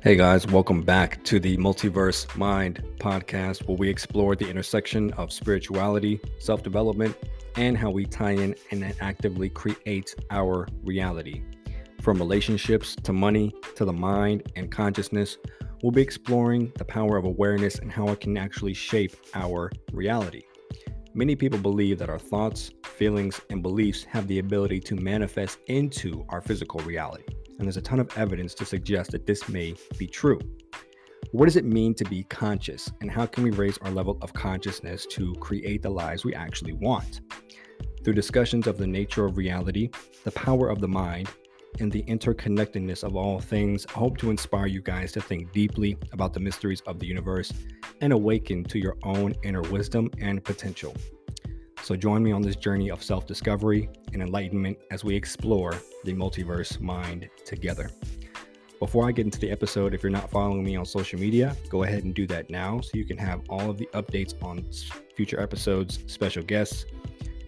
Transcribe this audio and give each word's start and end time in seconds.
Hey 0.00 0.14
guys, 0.14 0.46
welcome 0.46 0.82
back 0.82 1.24
to 1.24 1.40
the 1.40 1.56
Multiverse 1.56 2.36
Mind 2.36 2.84
podcast, 3.00 3.66
where 3.66 3.76
we 3.76 3.88
explore 3.88 4.36
the 4.36 4.48
intersection 4.48 5.12
of 5.14 5.32
spirituality, 5.32 6.20
self 6.38 6.62
development, 6.62 7.16
and 7.56 7.76
how 7.76 7.90
we 7.90 8.06
tie 8.06 8.30
in 8.30 8.54
and 8.70 8.94
actively 9.00 9.48
create 9.48 10.14
our 10.30 10.68
reality. 10.84 11.42
From 12.00 12.18
relationships 12.18 12.94
to 13.02 13.12
money 13.12 13.52
to 13.74 13.84
the 13.84 13.92
mind 13.92 14.52
and 14.54 14.70
consciousness, 14.70 15.36
we'll 15.82 15.90
be 15.90 16.00
exploring 16.00 16.70
the 16.76 16.84
power 16.84 17.16
of 17.16 17.24
awareness 17.24 17.80
and 17.80 17.90
how 17.90 18.06
it 18.10 18.20
can 18.20 18.36
actually 18.36 18.74
shape 18.74 19.16
our 19.34 19.68
reality. 19.92 20.42
Many 21.12 21.34
people 21.34 21.58
believe 21.58 21.98
that 21.98 22.08
our 22.08 22.20
thoughts, 22.20 22.70
feelings, 22.84 23.40
and 23.50 23.64
beliefs 23.64 24.04
have 24.04 24.28
the 24.28 24.38
ability 24.38 24.78
to 24.78 24.94
manifest 24.94 25.58
into 25.66 26.24
our 26.28 26.40
physical 26.40 26.78
reality 26.82 27.24
and 27.58 27.66
there's 27.66 27.76
a 27.76 27.82
ton 27.82 28.00
of 28.00 28.16
evidence 28.16 28.54
to 28.54 28.64
suggest 28.64 29.10
that 29.10 29.26
this 29.26 29.48
may 29.48 29.74
be 29.98 30.06
true. 30.06 30.38
What 31.32 31.44
does 31.44 31.56
it 31.56 31.64
mean 31.64 31.94
to 31.94 32.04
be 32.04 32.22
conscious, 32.24 32.90
and 33.00 33.10
how 33.10 33.26
can 33.26 33.44
we 33.44 33.50
raise 33.50 33.76
our 33.78 33.90
level 33.90 34.16
of 34.22 34.32
consciousness 34.32 35.04
to 35.10 35.34
create 35.34 35.82
the 35.82 35.90
lives 35.90 36.24
we 36.24 36.34
actually 36.34 36.72
want? 36.72 37.20
Through 38.02 38.14
discussions 38.14 38.66
of 38.66 38.78
the 38.78 38.86
nature 38.86 39.26
of 39.26 39.36
reality, 39.36 39.90
the 40.24 40.32
power 40.32 40.70
of 40.70 40.80
the 40.80 40.88
mind, 40.88 41.28
and 41.80 41.92
the 41.92 42.02
interconnectedness 42.04 43.04
of 43.04 43.14
all 43.14 43.40
things, 43.40 43.86
I 43.88 43.98
hope 43.98 44.16
to 44.18 44.30
inspire 44.30 44.66
you 44.66 44.80
guys 44.80 45.12
to 45.12 45.20
think 45.20 45.52
deeply 45.52 45.98
about 46.12 46.32
the 46.32 46.40
mysteries 46.40 46.80
of 46.86 46.98
the 46.98 47.06
universe 47.06 47.52
and 48.00 48.12
awaken 48.12 48.64
to 48.64 48.78
your 48.78 48.96
own 49.02 49.34
inner 49.42 49.62
wisdom 49.62 50.10
and 50.20 50.42
potential. 50.42 50.94
So 51.88 51.96
join 51.96 52.22
me 52.22 52.32
on 52.32 52.42
this 52.42 52.54
journey 52.54 52.90
of 52.90 53.02
self 53.02 53.26
discovery 53.26 53.88
and 54.12 54.20
enlightenment 54.20 54.76
as 54.90 55.04
we 55.04 55.16
explore 55.16 55.72
the 56.04 56.12
multiverse 56.12 56.78
mind 56.80 57.30
together. 57.46 57.88
Before 58.78 59.08
I 59.08 59.12
get 59.12 59.24
into 59.24 59.38
the 59.38 59.50
episode, 59.50 59.94
if 59.94 60.02
you're 60.02 60.12
not 60.12 60.30
following 60.30 60.62
me 60.62 60.76
on 60.76 60.84
social 60.84 61.18
media, 61.18 61.56
go 61.70 61.84
ahead 61.84 62.04
and 62.04 62.14
do 62.14 62.26
that 62.26 62.50
now 62.50 62.82
so 62.82 62.90
you 62.92 63.06
can 63.06 63.16
have 63.16 63.40
all 63.48 63.70
of 63.70 63.78
the 63.78 63.88
updates 63.94 64.34
on 64.42 64.66
future 65.16 65.40
episodes, 65.40 66.00
special 66.06 66.42
guests. 66.42 66.84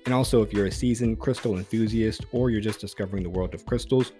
And 0.06 0.14
also, 0.14 0.40
if 0.40 0.54
you're 0.54 0.64
a 0.64 0.72
seasoned 0.72 1.20
crystal 1.20 1.58
enthusiast 1.58 2.24
or 2.32 2.48
you're 2.48 2.62
just 2.62 2.80
discovering 2.80 3.22
the 3.22 3.28
world 3.28 3.52
of 3.52 3.66
crystals, 3.66 4.12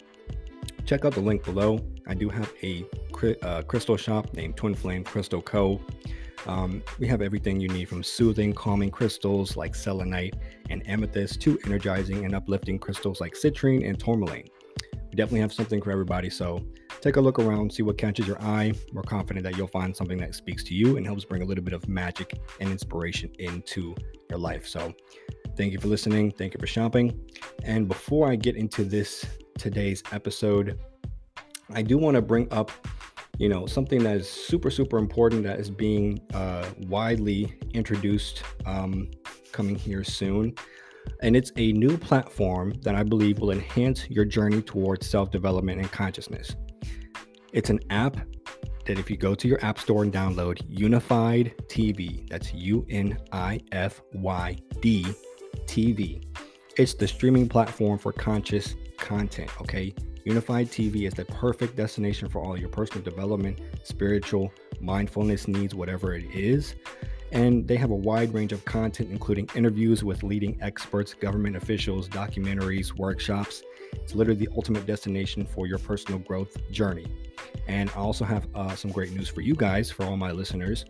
check 0.84 1.06
out 1.06 1.14
the 1.14 1.22
link 1.22 1.44
below. 1.44 1.80
I 2.06 2.12
do 2.12 2.28
have 2.28 2.52
a 2.62 2.84
uh, 3.40 3.62
crystal 3.62 3.96
shop 3.96 4.34
named 4.34 4.58
Twin 4.58 4.74
Flame 4.74 5.02
Crystal 5.02 5.40
Co. 5.40 5.80
Um, 6.46 6.82
we 6.98 7.06
have 7.06 7.22
everything 7.22 7.60
you 7.60 7.68
need 7.68 7.88
from 7.88 8.02
soothing, 8.02 8.52
calming 8.52 8.90
crystals 8.90 9.56
like 9.56 9.74
selenite 9.74 10.36
and 10.70 10.86
amethyst 10.88 11.40
to 11.42 11.58
energizing 11.64 12.24
and 12.24 12.34
uplifting 12.34 12.78
crystals 12.78 13.20
like 13.20 13.34
citrine 13.34 13.88
and 13.88 13.98
tourmaline. 13.98 14.48
We 14.92 15.16
definitely 15.16 15.40
have 15.40 15.52
something 15.52 15.82
for 15.82 15.90
everybody, 15.90 16.30
so 16.30 16.64
take 17.00 17.16
a 17.16 17.20
look 17.20 17.38
around, 17.38 17.72
see 17.72 17.82
what 17.82 17.98
catches 17.98 18.26
your 18.26 18.40
eye. 18.40 18.72
We're 18.92 19.02
confident 19.02 19.44
that 19.44 19.56
you'll 19.56 19.66
find 19.66 19.94
something 19.94 20.18
that 20.18 20.34
speaks 20.34 20.62
to 20.64 20.74
you 20.74 20.96
and 20.96 21.06
helps 21.06 21.24
bring 21.24 21.42
a 21.42 21.44
little 21.44 21.64
bit 21.64 21.74
of 21.74 21.88
magic 21.88 22.38
and 22.60 22.70
inspiration 22.70 23.32
into 23.38 23.94
your 24.28 24.38
life. 24.38 24.66
So, 24.66 24.94
thank 25.56 25.72
you 25.72 25.80
for 25.80 25.88
listening. 25.88 26.30
Thank 26.30 26.54
you 26.54 26.60
for 26.60 26.66
shopping. 26.66 27.20
And 27.64 27.88
before 27.88 28.30
I 28.30 28.36
get 28.36 28.56
into 28.56 28.84
this 28.84 29.26
today's 29.58 30.02
episode, 30.12 30.78
I 31.72 31.82
do 31.82 31.98
want 31.98 32.14
to 32.14 32.22
bring 32.22 32.46
up 32.52 32.70
you 33.40 33.48
know 33.48 33.64
something 33.64 34.02
that 34.04 34.18
is 34.18 34.28
super 34.28 34.70
super 34.70 34.98
important 34.98 35.42
that 35.44 35.58
is 35.58 35.70
being 35.70 36.20
uh, 36.34 36.68
widely 36.88 37.58
introduced 37.72 38.42
um, 38.66 39.10
coming 39.50 39.74
here 39.74 40.04
soon. 40.04 40.54
And 41.22 41.34
it's 41.34 41.50
a 41.56 41.72
new 41.72 41.96
platform 41.96 42.74
that 42.82 42.94
i 42.94 43.02
believe 43.02 43.38
will 43.38 43.50
enhance 43.50 44.08
your 44.10 44.26
journey 44.26 44.60
towards 44.60 45.08
self-development 45.08 45.80
and 45.80 45.90
consciousness. 45.90 46.54
It's 47.54 47.70
an 47.70 47.80
app 47.88 48.18
that 48.84 48.98
if 48.98 49.10
you 49.10 49.16
go 49.16 49.34
to 49.34 49.48
your 49.48 49.64
app 49.64 49.78
store 49.78 50.02
and 50.02 50.12
download 50.12 50.60
UNIFYD 50.76 51.54
TV 51.66 52.28
that's 52.28 52.52
u-n-i-f-y-d 52.52 53.16
tv 55.66 56.24
it's 56.76 56.94
the 56.94 57.08
streaming 57.08 57.48
platform 57.48 57.98
for 57.98 58.12
conscious 58.12 58.74
content 58.98 59.50
okay 59.60 59.94
UNIFYD 60.26 60.68
TV 60.68 61.06
is 61.06 61.14
the 61.14 61.24
perfect 61.24 61.76
destination 61.76 62.28
for 62.28 62.42
all 62.42 62.58
your 62.58 62.68
personal 62.68 63.02
development, 63.02 63.58
spiritual, 63.84 64.52
mindfulness 64.80 65.48
needs, 65.48 65.74
whatever 65.74 66.14
it 66.14 66.24
is. 66.34 66.74
And 67.32 67.66
they 67.66 67.76
have 67.76 67.90
a 67.90 67.94
wide 67.94 68.34
range 68.34 68.52
of 68.52 68.64
content, 68.64 69.10
including 69.10 69.48
interviews 69.54 70.04
with 70.04 70.22
leading 70.22 70.60
experts, 70.60 71.14
government 71.14 71.56
officials, 71.56 72.08
documentaries, 72.08 72.96
workshops. 72.96 73.62
It's 73.92 74.14
literally 74.14 74.44
the 74.44 74.52
ultimate 74.54 74.86
destination 74.86 75.46
for 75.46 75.66
your 75.66 75.78
personal 75.78 76.18
growth 76.18 76.56
journey. 76.70 77.06
And 77.66 77.88
I 77.90 77.94
also 77.94 78.24
have 78.24 78.46
uh, 78.54 78.74
some 78.74 78.90
great 78.90 79.12
news 79.12 79.28
for 79.28 79.40
you 79.40 79.54
guys, 79.54 79.90
for 79.90 80.04
all 80.04 80.16
my 80.16 80.32
listeners. 80.32 80.84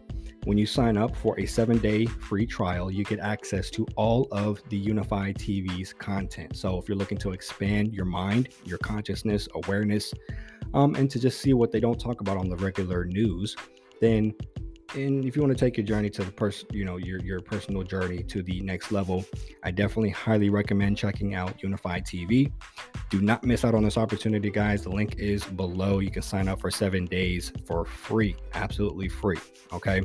When 0.44 0.56
you 0.56 0.64
sign 0.64 0.96
up 0.96 1.14
for 1.14 1.38
a 1.38 1.44
seven 1.44 1.76
day 1.78 2.06
free 2.06 2.46
trial, 2.46 2.90
you 2.90 3.04
get 3.04 3.20
access 3.20 3.68
to 3.70 3.86
all 3.94 4.26
of 4.32 4.62
the 4.70 4.82
UNIFYD 4.82 5.36
TV's 5.36 5.92
content. 5.92 6.56
So, 6.56 6.78
if 6.78 6.88
you're 6.88 6.96
looking 6.96 7.18
to 7.18 7.32
expand 7.32 7.92
your 7.92 8.06
mind, 8.06 8.48
your 8.64 8.78
consciousness, 8.78 9.48
awareness, 9.54 10.14
um, 10.72 10.94
and 10.94 11.10
to 11.10 11.20
just 11.20 11.42
see 11.42 11.52
what 11.52 11.70
they 11.70 11.78
don't 11.78 12.00
talk 12.00 12.22
about 12.22 12.38
on 12.38 12.48
the 12.48 12.56
regular 12.56 13.04
news, 13.04 13.54
then 14.00 14.32
and 14.94 15.24
if 15.24 15.36
you 15.36 15.42
want 15.42 15.56
to 15.56 15.64
take 15.64 15.76
your 15.76 15.86
journey 15.86 16.10
to 16.10 16.24
the 16.24 16.32
person 16.32 16.66
you 16.72 16.84
know 16.84 16.96
your 16.96 17.20
your 17.20 17.40
personal 17.40 17.82
journey 17.82 18.22
to 18.22 18.42
the 18.42 18.60
next 18.60 18.90
level 18.90 19.24
i 19.62 19.70
definitely 19.70 20.10
highly 20.10 20.50
recommend 20.50 20.96
checking 20.96 21.34
out 21.34 21.58
UNIFYD 21.58 22.04
TV 22.04 22.52
do 23.10 23.20
not 23.20 23.42
miss 23.44 23.64
out 23.64 23.74
on 23.74 23.82
this 23.82 23.98
opportunity 23.98 24.50
guys. 24.50 24.84
The 24.84 24.90
link 24.90 25.16
is 25.18 25.44
below. 25.44 25.98
You 25.98 26.12
can 26.12 26.22
sign 26.22 26.46
up 26.46 26.60
for 26.60 26.70
seven 26.70 27.06
days 27.06 27.52
for 27.66 27.84
free 27.84 28.36
absolutely 28.54 29.08
free 29.08 29.38
okay? 29.72 30.02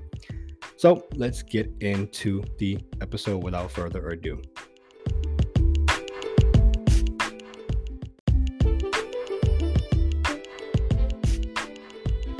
So 0.78 1.06
let's 1.14 1.44
get 1.44 1.72
into 1.82 2.44
the 2.58 2.80
episode 3.02 3.44
without 3.44 3.72
further 3.72 4.10
ado 4.10 4.42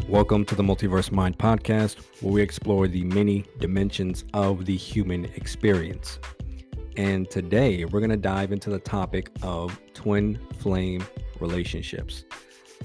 Welcome 0.08 0.46
to 0.46 0.56
the 0.56 0.62
Multiverse 0.62 1.12
Mind 1.12 1.36
podcast, 1.40 1.98
where 2.22 2.32
we 2.32 2.40
explore 2.40 2.88
the 2.88 3.04
many 3.04 3.44
dimensions 3.58 4.24
of 4.36 4.66
the 4.66 4.78
human 4.78 5.26
experience. 5.26 6.20
And 6.96 7.28
today 7.28 7.86
we're 7.86 8.02
going 8.02 8.12
to 8.12 8.16
dive 8.16 8.52
into 8.52 8.70
the 8.70 8.78
topic 8.78 9.32
of 9.42 9.80
twin 9.96 10.40
flame 10.60 11.04
relationships. 11.40 12.26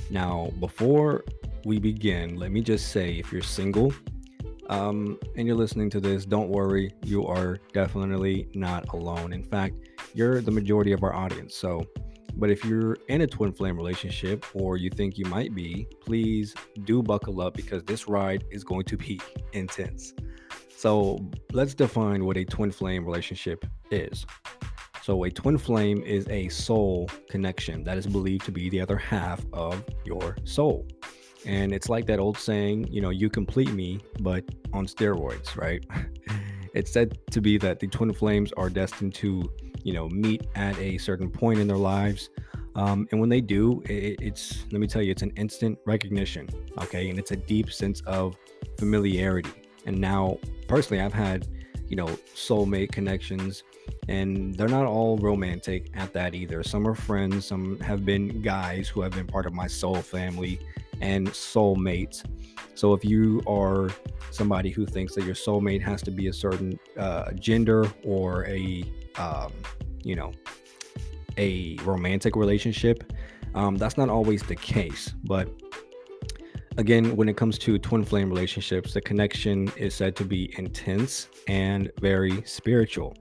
Now, 0.09 0.51
before 0.61 1.25
we 1.67 1.79
begin, 1.79 2.37
let 2.37 2.53
me 2.53 2.63
just 2.63 2.91
say 2.91 3.19
if 3.19 3.31
you're 3.31 3.43
single 3.43 3.93
um, 4.71 5.19
and 5.37 5.47
you're 5.47 5.57
listening 5.57 5.91
to 5.91 6.01
this, 6.01 6.25
don't 6.25 6.49
worry, 6.49 6.95
you 7.05 7.27
are 7.27 7.59
definitely 7.75 8.49
not 8.55 8.95
alone. 8.95 9.35
In 9.35 9.45
fact, 9.45 9.75
you're 10.15 10.41
the 10.41 10.51
majority 10.51 10.93
of 10.93 11.05
our 11.05 11.15
audience. 11.15 11.55
So, 11.55 11.87
but 12.41 12.51
if 12.51 12.65
you're 12.65 12.97
in 13.09 13.21
a 13.21 13.27
twin 13.27 13.53
flame 13.53 13.77
relationship 13.77 14.47
or 14.55 14.79
you 14.79 14.89
think 14.89 15.19
you 15.19 15.27
might 15.27 15.55
be, 15.55 15.87
please 16.01 16.55
do 16.85 17.03
buckle 17.03 17.43
up 17.43 17.55
because 17.55 17.85
this 17.85 18.09
ride 18.09 18.45
is 18.51 18.65
going 18.65 18.85
to 18.85 18.97
be 18.97 19.21
intense. 19.53 20.15
So 20.75 21.19
let's 21.53 21.75
define 21.75 22.25
what 22.25 22.39
a 22.39 22.45
twin 22.47 22.71
flame 22.71 23.05
relationship 23.05 23.67
is. 23.91 24.25
So, 25.03 25.25
a 25.25 25.31
twin 25.31 25.57
flame 25.57 26.03
is 26.03 26.29
a 26.29 26.49
soul 26.51 27.09
connection 27.31 27.85
that 27.85 27.97
is 27.97 28.07
believed 28.07 28.45
to 28.45 28.53
be 28.53 28.69
the 28.69 28.81
other 28.81 28.97
half 28.97 29.45
of 29.53 29.83
your 30.05 30.37
soul. 30.45 30.87
And 31.47 31.73
it's 31.73 31.89
like 31.89 32.07
that 32.07 32.19
old 32.19 32.37
saying, 32.37 32.87
you 32.93 33.01
know, 33.01 33.09
you 33.09 33.31
complete 33.31 33.73
me, 33.73 34.01
but 34.21 34.45
on 34.75 34.87
steroids, 34.87 35.57
right? 35.57 35.85
it's 36.75 36.93
said 36.93 37.19
to 37.31 37.41
be 37.41 37.57
that 37.59 37.81
the 37.81 37.87
twin 37.89 38.13
flames 38.13 38.53
are 38.59 38.69
destined 38.69 39.15
to 39.15 39.51
you 39.85 39.93
know 39.93 40.09
meet 40.09 40.47
at 40.55 40.79
a 40.79 40.99
certain 40.99 41.31
point 41.31 41.59
in 41.59 41.69
their 41.69 41.77
lives. 41.77 42.31
Um, 42.77 43.09
and 43.11 43.21
when 43.21 43.29
they 43.29 43.41
do 43.41 43.83
it, 43.87 44.19
it's 44.23 44.65
let 44.71 44.81
me 44.81 44.87
tell 44.87 45.03
you 45.03 45.11
it's 45.11 45.23
an 45.23 45.33
instant 45.37 45.77
recognition 45.87 46.49
okay? 46.79 47.11
And 47.11 47.19
it's 47.19 47.31
a 47.31 47.37
deep 47.37 47.73
sense 47.73 48.01
of 48.03 48.37
familiarity. 48.79 49.51
And 49.87 49.99
now 49.99 50.39
personally 50.69 51.03
i've 51.03 51.13
had 51.13 51.49
you 51.89 51.97
know 51.97 52.07
soulmate 52.33 52.93
connections 52.93 53.65
and 54.09 54.55
they're 54.55 54.69
not 54.69 54.87
all 54.87 55.19
romantic 55.19 55.91
at 55.95 56.13
that 56.13 56.35
either. 56.35 56.63
Some 56.63 56.87
are 56.87 56.95
friends 56.95 57.47
some 57.47 57.79
have 57.81 58.05
been 58.05 58.43
guys 58.43 58.89
who 58.89 59.01
have 59.01 59.13
been 59.13 59.27
part 59.27 59.47
of 59.47 59.53
my 59.53 59.67
soul 59.67 59.97
family 59.97 60.61
and 61.01 61.29
soulmates. 61.29 62.25
So 62.75 62.93
if 62.93 63.05
you 63.05 63.43
are 63.47 63.89
somebody 64.31 64.71
who 64.71 64.87
thinks 64.87 65.15
that 65.15 65.25
your 65.25 65.35
soulmate 65.35 65.83
has 65.83 66.03
to 66.03 66.11
be 66.11 66.29
a 66.29 66.33
certain 66.33 66.79
uh, 66.99 67.33
gender 67.33 67.91
or 68.05 68.47
a 68.47 68.85
um, 69.21 69.53
you 70.03 70.17
know, 70.17 70.33
a 71.37 71.77
romantic 71.85 72.35
relationship. 72.37 73.13
Um, 73.55 73.77
that's 73.77 73.97
not 73.97 74.09
always 74.09 74.43
the 74.43 74.57
case, 74.57 75.13
but 75.25 75.49
again, 76.77 77.17
when 77.17 77.29
it 77.29 77.37
comes 77.37 77.59
to 77.59 77.79
twin 77.79 78.05
flame 78.05 78.31
relationships, 78.31 78.95
the 78.95 79.01
connection 79.01 79.71
is 79.77 79.95
said 79.95 80.17
to 80.17 80.25
be 80.25 80.55
intense 80.59 81.29
and 81.47 81.91
very 82.01 82.43
spiritual. 82.45 83.15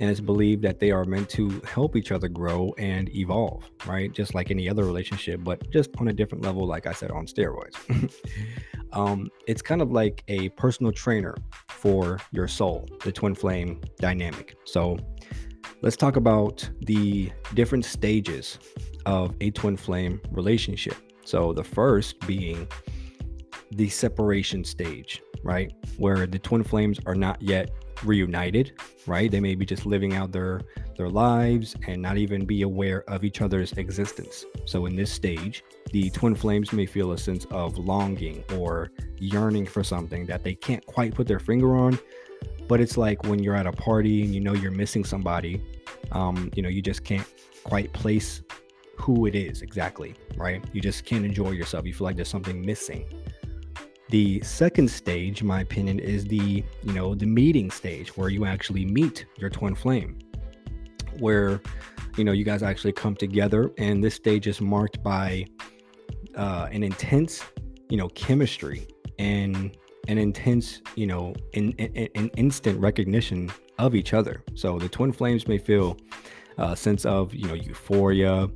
and 0.00 0.10
it's 0.10 0.20
believed 0.20 0.60
that 0.60 0.80
they 0.80 0.90
are 0.90 1.04
meant 1.04 1.28
to 1.28 1.60
help 1.64 1.94
each 1.94 2.10
other 2.10 2.26
grow 2.26 2.74
and 2.78 3.14
evolve, 3.14 3.70
right? 3.86 4.12
Just 4.12 4.34
like 4.34 4.50
any 4.50 4.68
other 4.68 4.84
relationship, 4.84 5.40
but 5.44 5.70
just 5.70 5.90
on 5.98 6.08
a 6.08 6.12
different 6.12 6.42
level, 6.42 6.66
like 6.66 6.88
I 6.88 6.92
said, 6.92 7.12
on 7.12 7.26
steroids. 7.26 7.76
um, 8.94 9.28
it's 9.46 9.60
kind 9.60 9.82
of 9.82 9.92
like 9.92 10.24
a 10.28 10.48
personal 10.50 10.92
trainer 10.92 11.34
for 11.68 12.18
your 12.32 12.48
soul, 12.48 12.88
the 13.04 13.12
twin 13.12 13.34
flame 13.34 13.80
dynamic. 13.98 14.56
So 14.64 14.96
let's 15.82 15.96
talk 15.96 16.16
about 16.16 16.68
the 16.82 17.30
different 17.54 17.84
stages 17.84 18.58
of 19.04 19.34
a 19.40 19.50
twin 19.50 19.76
flame 19.76 20.20
relationship. 20.30 20.96
So 21.24 21.52
the 21.52 21.64
first 21.64 22.20
being 22.26 22.68
the 23.72 23.88
separation 23.88 24.64
stage, 24.64 25.22
right? 25.42 25.72
Where 25.98 26.26
the 26.26 26.38
twin 26.38 26.62
flames 26.62 26.98
are 27.06 27.14
not 27.14 27.42
yet 27.42 27.70
reunited, 28.02 28.72
right? 29.06 29.30
They 29.30 29.40
may 29.40 29.54
be 29.54 29.64
just 29.64 29.86
living 29.86 30.14
out 30.14 30.32
their 30.32 30.62
their 30.96 31.08
lives 31.08 31.74
and 31.88 32.00
not 32.00 32.16
even 32.16 32.44
be 32.44 32.62
aware 32.62 33.02
of 33.10 33.24
each 33.24 33.40
other's 33.40 33.72
existence. 33.72 34.44
So 34.64 34.86
in 34.86 34.94
this 34.94 35.10
stage, 35.10 35.64
the 35.92 36.08
twin 36.10 36.34
flames 36.34 36.72
may 36.72 36.86
feel 36.86 37.12
a 37.12 37.18
sense 37.18 37.46
of 37.50 37.78
longing 37.78 38.44
or 38.54 38.90
yearning 39.18 39.66
for 39.66 39.82
something 39.82 40.24
that 40.26 40.44
they 40.44 40.54
can't 40.54 40.84
quite 40.86 41.14
put 41.14 41.26
their 41.26 41.40
finger 41.40 41.76
on, 41.76 41.98
but 42.68 42.80
it's 42.80 42.96
like 42.96 43.24
when 43.24 43.42
you're 43.42 43.56
at 43.56 43.66
a 43.66 43.72
party 43.72 44.22
and 44.22 44.34
you 44.34 44.40
know 44.40 44.54
you're 44.54 44.70
missing 44.70 45.04
somebody, 45.04 45.62
um, 46.12 46.50
you 46.54 46.62
know, 46.62 46.68
you 46.68 46.82
just 46.82 47.04
can't 47.04 47.26
quite 47.64 47.92
place 47.92 48.42
who 48.98 49.26
it 49.26 49.34
is 49.34 49.62
exactly, 49.62 50.14
right? 50.36 50.64
You 50.72 50.80
just 50.80 51.04
can't 51.04 51.24
enjoy 51.24 51.50
yourself. 51.50 51.84
You 51.84 51.92
feel 51.92 52.06
like 52.06 52.16
there's 52.16 52.28
something 52.28 52.64
missing. 52.64 53.06
The 54.14 54.40
second 54.44 54.88
stage, 54.88 55.40
in 55.40 55.48
my 55.48 55.62
opinion, 55.62 55.98
is 55.98 56.24
the, 56.24 56.62
you 56.84 56.92
know, 56.92 57.16
the 57.16 57.26
meeting 57.26 57.68
stage 57.68 58.16
where 58.16 58.28
you 58.28 58.44
actually 58.44 58.84
meet 58.84 59.26
your 59.38 59.50
twin 59.50 59.74
flame. 59.74 60.20
Where, 61.18 61.60
you 62.16 62.22
know, 62.22 62.30
you 62.30 62.44
guys 62.44 62.62
actually 62.62 62.92
come 62.92 63.16
together 63.16 63.72
and 63.76 64.04
this 64.04 64.14
stage 64.14 64.46
is 64.46 64.60
marked 64.60 65.02
by 65.02 65.46
uh, 66.36 66.68
an 66.70 66.84
intense, 66.84 67.42
you 67.88 67.96
know, 67.96 68.08
chemistry 68.10 68.86
and 69.18 69.76
an 70.06 70.18
intense, 70.18 70.80
you 70.94 71.08
know, 71.08 71.34
an 71.54 71.72
in, 71.72 71.96
in, 71.96 72.08
in 72.14 72.28
instant 72.36 72.78
recognition 72.78 73.50
of 73.80 73.96
each 73.96 74.14
other. 74.14 74.44
So 74.54 74.78
the 74.78 74.88
twin 74.88 75.10
flames 75.10 75.48
may 75.48 75.58
feel 75.58 75.96
a 76.56 76.76
sense 76.76 77.04
of, 77.04 77.34
you 77.34 77.48
know, 77.48 77.54
euphoria, 77.54 78.48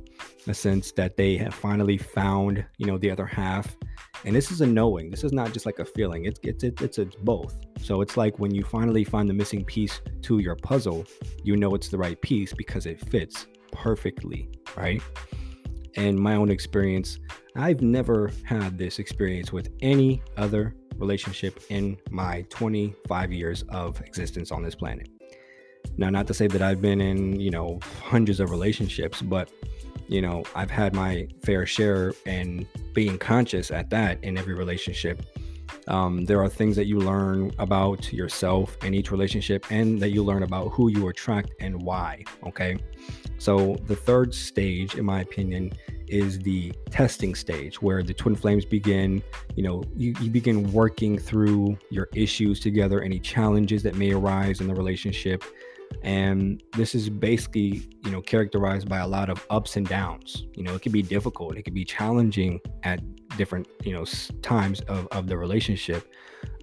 a 0.47 0.53
sense 0.53 0.93
that 0.93 1.17
they 1.17 1.35
have 1.35 1.53
finally 1.53 1.97
found, 1.97 2.63
you 2.77 2.85
know, 2.85 2.97
the 2.97 3.11
other 3.11 3.25
half. 3.25 3.75
And 4.25 4.35
this 4.35 4.51
is 4.51 4.61
a 4.61 4.67
knowing. 4.67 5.09
This 5.09 5.23
is 5.23 5.31
not 5.31 5.53
just 5.53 5.65
like 5.65 5.79
a 5.79 5.85
feeling. 5.85 6.25
It's 6.25 6.39
it's 6.43 6.63
it's 6.63 6.97
it's 6.97 7.15
both. 7.15 7.55
So 7.81 8.01
it's 8.01 8.17
like 8.17 8.37
when 8.39 8.53
you 8.53 8.63
finally 8.63 9.03
find 9.03 9.29
the 9.29 9.33
missing 9.33 9.63
piece 9.63 10.01
to 10.23 10.39
your 10.39 10.55
puzzle, 10.55 11.05
you 11.43 11.55
know 11.55 11.73
it's 11.75 11.87
the 11.87 11.97
right 11.97 12.19
piece 12.21 12.53
because 12.53 12.85
it 12.85 12.99
fits 13.09 13.47
perfectly, 13.71 14.49
right? 14.75 15.01
And 15.95 16.17
my 16.17 16.35
own 16.35 16.51
experience, 16.51 17.19
I've 17.55 17.81
never 17.81 18.31
had 18.43 18.77
this 18.77 18.99
experience 18.99 19.51
with 19.51 19.69
any 19.81 20.21
other 20.37 20.75
relationship 20.97 21.61
in 21.69 21.97
my 22.09 22.45
25 22.49 23.31
years 23.31 23.63
of 23.69 24.01
existence 24.01 24.51
on 24.51 24.63
this 24.63 24.75
planet. 24.75 25.09
Now, 25.97 26.09
not 26.09 26.27
to 26.27 26.33
say 26.33 26.47
that 26.47 26.61
I've 26.61 26.81
been 26.81 27.01
in, 27.01 27.39
you 27.39 27.51
know, 27.51 27.79
hundreds 28.03 28.39
of 28.39 28.51
relationships, 28.51 29.21
but, 29.21 29.49
you 30.09 30.21
know, 30.21 30.43
I've 30.55 30.71
had 30.71 30.93
my 30.93 31.27
fair 31.43 31.65
share 31.65 32.13
and 32.25 32.65
being 32.93 33.17
conscious 33.17 33.71
at 33.71 33.89
that 33.91 34.21
in 34.23 34.37
every 34.37 34.55
relationship. 34.55 35.23
Um, 35.87 36.25
there 36.25 36.41
are 36.41 36.49
things 36.49 36.75
that 36.75 36.85
you 36.85 36.99
learn 36.99 37.51
about 37.59 38.11
yourself 38.11 38.75
in 38.83 38.93
each 38.93 39.11
relationship 39.11 39.65
and 39.71 39.99
that 39.99 40.09
you 40.09 40.23
learn 40.23 40.43
about 40.43 40.69
who 40.69 40.89
you 40.89 41.07
attract 41.07 41.51
and 41.59 41.81
why. 41.81 42.23
Okay. 42.45 42.77
So, 43.37 43.75
the 43.85 43.95
third 43.95 44.33
stage, 44.33 44.95
in 44.95 45.05
my 45.05 45.21
opinion, 45.21 45.71
is 46.09 46.39
the 46.39 46.73
testing 46.89 47.35
stage 47.35 47.81
where 47.81 48.03
the 48.03 48.13
twin 48.13 48.35
flames 48.35 48.65
begin 48.65 49.21
you 49.55 49.63
know 49.63 49.83
you, 49.95 50.13
you 50.21 50.29
begin 50.29 50.71
working 50.73 51.17
through 51.17 51.77
your 51.91 52.09
issues 52.15 52.59
together 52.59 53.01
any 53.01 53.19
challenges 53.19 53.83
that 53.83 53.95
may 53.95 54.11
arise 54.11 54.59
in 54.59 54.67
the 54.67 54.73
relationship 54.73 55.43
and 56.03 56.61
this 56.73 56.95
is 56.95 57.09
basically 57.09 57.89
you 58.03 58.11
know 58.11 58.21
characterized 58.21 58.87
by 58.87 58.99
a 58.99 59.07
lot 59.07 59.29
of 59.29 59.45
ups 59.49 59.75
and 59.75 59.87
downs. 59.87 60.45
You 60.53 60.63
know 60.63 60.75
it 60.75 60.81
can 60.81 60.91
be 60.91 61.01
difficult 61.01 61.57
it 61.57 61.63
can 61.63 61.73
be 61.73 61.85
challenging 61.85 62.59
at 62.83 63.01
different 63.37 63.67
you 63.83 63.93
know 63.93 64.05
times 64.41 64.81
of, 64.81 65.07
of 65.11 65.27
the 65.27 65.37
relationship 65.37 66.11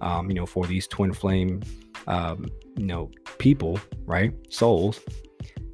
um, 0.01 0.29
you 0.29 0.35
know 0.35 0.45
for 0.45 0.65
these 0.67 0.87
twin 0.87 1.13
flame 1.13 1.61
um, 2.07 2.45
you 2.77 2.85
know 2.85 3.09
people 3.37 3.79
right? 4.07 4.33
Souls. 4.51 4.99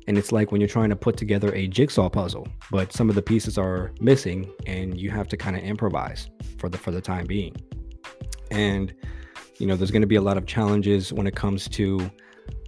And 0.08 0.18
it's 0.18 0.34
like 0.34 0.52
when 0.52 0.60
you're 0.60 0.68
trying 0.68 0.90
to 0.90 0.98
put 0.98 1.16
together 1.16 1.54
a 1.56 1.68
jigsaw 1.68 2.10
puzzle, 2.10 2.46
but 2.70 2.92
some 2.92 3.08
of 3.08 3.16
the 3.16 3.22
pieces 3.22 3.58
are 3.58 3.94
missing 4.02 4.52
and 4.66 5.00
you 5.00 5.10
have 5.12 5.30
to 5.30 5.38
kind 5.38 5.56
of 5.56 5.64
improvise 5.64 6.30
for 6.58 6.68
the 6.68 6.78
for 6.78 6.92
the 6.92 7.00
time 7.00 7.26
being. 7.26 7.56
And 8.52 8.94
you 9.60 9.68
know, 9.68 9.78
there's 9.78 9.92
going 9.92 10.02
to 10.02 10.08
be 10.08 10.18
a 10.18 10.22
lot 10.22 10.36
of 10.36 10.46
challenges 10.46 11.14
when 11.14 11.26
it 11.26 11.36
comes 11.36 11.70
to 11.70 12.12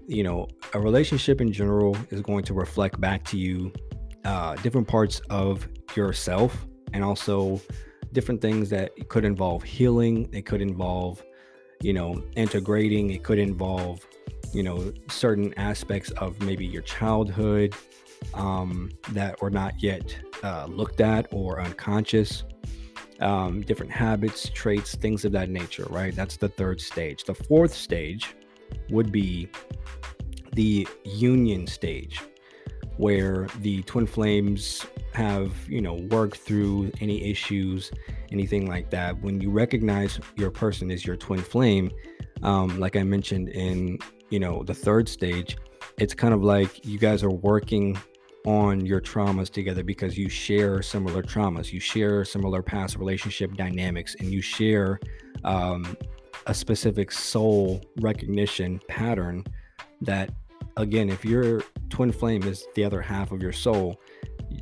you 0.08 0.24
know, 0.24 0.48
a 0.74 0.80
relationship 0.80 1.42
in 1.42 1.52
general 1.52 1.98
is 2.10 2.22
going 2.22 2.44
to 2.46 2.54
reflect 2.54 3.00
back 3.00 3.24
to 3.26 3.38
you 3.38 3.72
uh, 4.24 4.56
different 4.56 4.88
parts 4.88 5.22
of 5.30 5.68
yourself 5.96 6.66
and 6.94 7.04
also 7.04 7.62
different 8.12 8.42
things 8.42 8.70
that 8.70 8.92
could 9.10 9.26
involve 9.26 9.64
healing. 9.64 10.30
It 10.32 10.46
could 10.46 10.62
involve, 10.62 11.24
you 11.82 11.94
know, 11.94 12.24
integrating. 12.36 13.12
It 13.12 13.24
could 13.24 13.40
involve 13.40 14.06
you 14.56 14.64
know 14.64 14.94
certain 15.10 15.54
aspects 15.58 16.12
of 16.12 16.40
maybe 16.42 16.66
your 16.66 16.82
childhood 16.84 17.76
um, 18.34 18.90
that 19.12 19.40
were 19.42 19.50
not 19.50 19.74
yet 19.84 20.16
uh, 20.44 20.66
looked 20.68 21.02
at 21.02 21.28
or 21.32 21.62
unconscious 21.62 22.46
um, 23.20 23.62
different 23.62 23.92
habits 23.92 24.50
traits 24.50 24.96
things 24.96 25.26
of 25.26 25.34
that 25.34 25.50
nature 25.50 25.86
right 25.90 26.16
that's 26.16 26.38
the 26.38 26.48
third 26.48 26.80
stage 26.80 27.26
the 27.26 27.34
fourth 27.34 27.74
stage 27.74 28.36
would 28.90 29.12
be 29.12 29.50
the 30.56 30.88
union 31.04 31.68
stage 31.68 32.22
where 32.98 33.48
the 33.60 33.84
twin 33.84 34.06
flames 34.06 34.86
have 35.14 35.54
you 35.70 35.82
know 35.82 35.96
worked 36.10 36.38
through 36.38 36.92
any 37.02 37.30
issues 37.30 37.92
anything 38.32 38.68
like 38.68 38.90
that. 38.90 39.22
When 39.22 39.40
you 39.40 39.50
recognize 39.52 40.20
your 40.36 40.52
person 40.52 40.92
as 40.92 41.06
your 41.06 41.16
twin 41.16 41.42
flame 41.42 41.92
um, 42.44 42.80
like 42.80 42.96
i 42.96 43.04
mentioned 43.04 43.50
in 43.50 43.98
you 44.30 44.40
know 44.40 44.64
the 44.64 44.74
third 44.74 45.08
stage 45.08 45.58
it's 45.98 46.14
kind 46.14 46.34
of 46.34 46.44
like 46.44 46.86
you 46.86 47.00
guys 47.00 47.24
are 47.24 47.30
working 47.32 47.98
on 48.46 48.86
your 48.86 49.02
traumas 49.02 49.50
together 49.50 49.84
because 49.84 50.18
you 50.18 50.30
share 50.30 50.82
similar 50.82 51.24
traumas. 51.24 51.72
You 51.72 51.80
share 51.80 52.24
similar 52.24 52.62
past 52.62 52.96
relationship 52.96 53.56
dynamics 53.56 54.16
and 54.20 54.30
you 54.30 54.42
share 54.42 55.00
um, 55.44 55.98
a 56.46 56.54
specific 56.54 57.12
soul 57.12 57.82
recognition 58.02 58.80
pattern 58.88 59.44
that 60.02 60.32
again 60.78 61.10
if 61.10 61.24
your 61.26 61.62
twin 61.90 62.12
flame 62.12 62.44
is 62.44 62.66
the 62.76 62.84
other 62.84 63.02
half 63.02 63.32
of 63.32 63.42
your 63.42 63.52
soul 63.52 64.00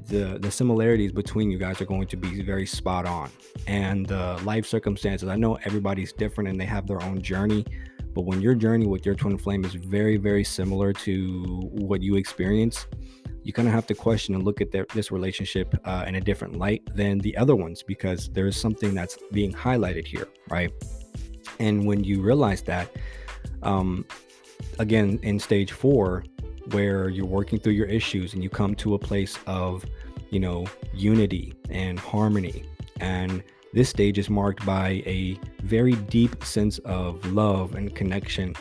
the 0.07 0.37
the 0.41 0.49
similarities 0.51 1.11
between 1.11 1.51
you 1.51 1.57
guys 1.57 1.81
are 1.81 1.85
going 1.85 2.07
to 2.07 2.17
be 2.17 2.41
very 2.41 2.65
spot 2.65 3.05
on 3.05 3.29
and 3.67 4.05
the 4.05 4.39
life 4.43 4.65
circumstances 4.65 5.29
i 5.29 5.35
know 5.35 5.55
everybody's 5.65 6.13
different 6.13 6.49
and 6.49 6.59
they 6.59 6.65
have 6.65 6.87
their 6.87 7.01
own 7.03 7.21
journey 7.21 7.65
but 8.13 8.21
when 8.21 8.41
your 8.41 8.53
journey 8.53 8.85
with 8.85 9.05
your 9.05 9.15
twin 9.15 9.37
flame 9.37 9.65
is 9.65 9.73
very, 9.73 10.17
very 10.17 10.43
similar 10.43 10.93
to 10.93 11.43
what 11.71 12.01
you 12.01 12.15
experience, 12.15 12.85
you 13.43 13.51
kind 13.51 13.67
of 13.67 13.73
have 13.73 13.87
to 13.87 13.95
question 13.95 14.35
and 14.35 14.43
look 14.43 14.61
at 14.61 14.71
their, 14.71 14.85
this 14.93 15.11
relationship 15.11 15.75
uh, 15.85 16.05
in 16.07 16.15
a 16.15 16.21
different 16.21 16.57
light 16.57 16.83
than 16.95 17.17
the 17.19 17.35
other 17.35 17.55
ones 17.55 17.83
because 17.83 18.29
there's 18.29 18.55
something 18.55 18.93
that's 18.93 19.17
being 19.31 19.51
highlighted 19.51 20.05
here, 20.05 20.27
right? 20.49 20.71
And 21.59 21.85
when 21.85 22.03
you 22.03 22.21
realize 22.21 22.61
that, 22.63 22.89
um, 23.63 24.05
again, 24.79 25.19
in 25.23 25.39
stage 25.39 25.71
four, 25.71 26.23
where 26.71 27.09
you're 27.09 27.25
working 27.25 27.59
through 27.59 27.73
your 27.73 27.87
issues 27.87 28.33
and 28.33 28.43
you 28.43 28.49
come 28.49 28.75
to 28.75 28.93
a 28.93 28.99
place 28.99 29.37
of, 29.47 29.85
you 30.29 30.39
know, 30.39 30.65
unity 30.93 31.53
and 31.69 31.99
harmony 31.99 32.65
and 32.99 33.43
this 33.73 33.89
stage 33.89 34.17
is 34.17 34.29
marked 34.29 34.65
by 34.65 35.03
a 35.05 35.39
very 35.63 35.93
deep 35.93 36.43
sense 36.43 36.77
of 36.79 37.25
love 37.33 37.75
and 37.75 37.93
connection. 37.95 38.53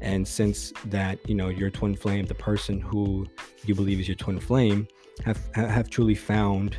And 0.00 0.26
since 0.26 0.72
that, 0.86 1.18
you 1.28 1.34
know, 1.34 1.48
your 1.48 1.68
twin 1.68 1.96
flame, 1.96 2.26
the 2.26 2.34
person 2.34 2.80
who 2.80 3.26
you 3.64 3.74
believe 3.74 4.00
is 4.00 4.08
your 4.08 4.14
twin 4.14 4.40
flame, 4.40 4.86
have 5.24 5.38
have 5.54 5.90
truly 5.90 6.14
found 6.14 6.76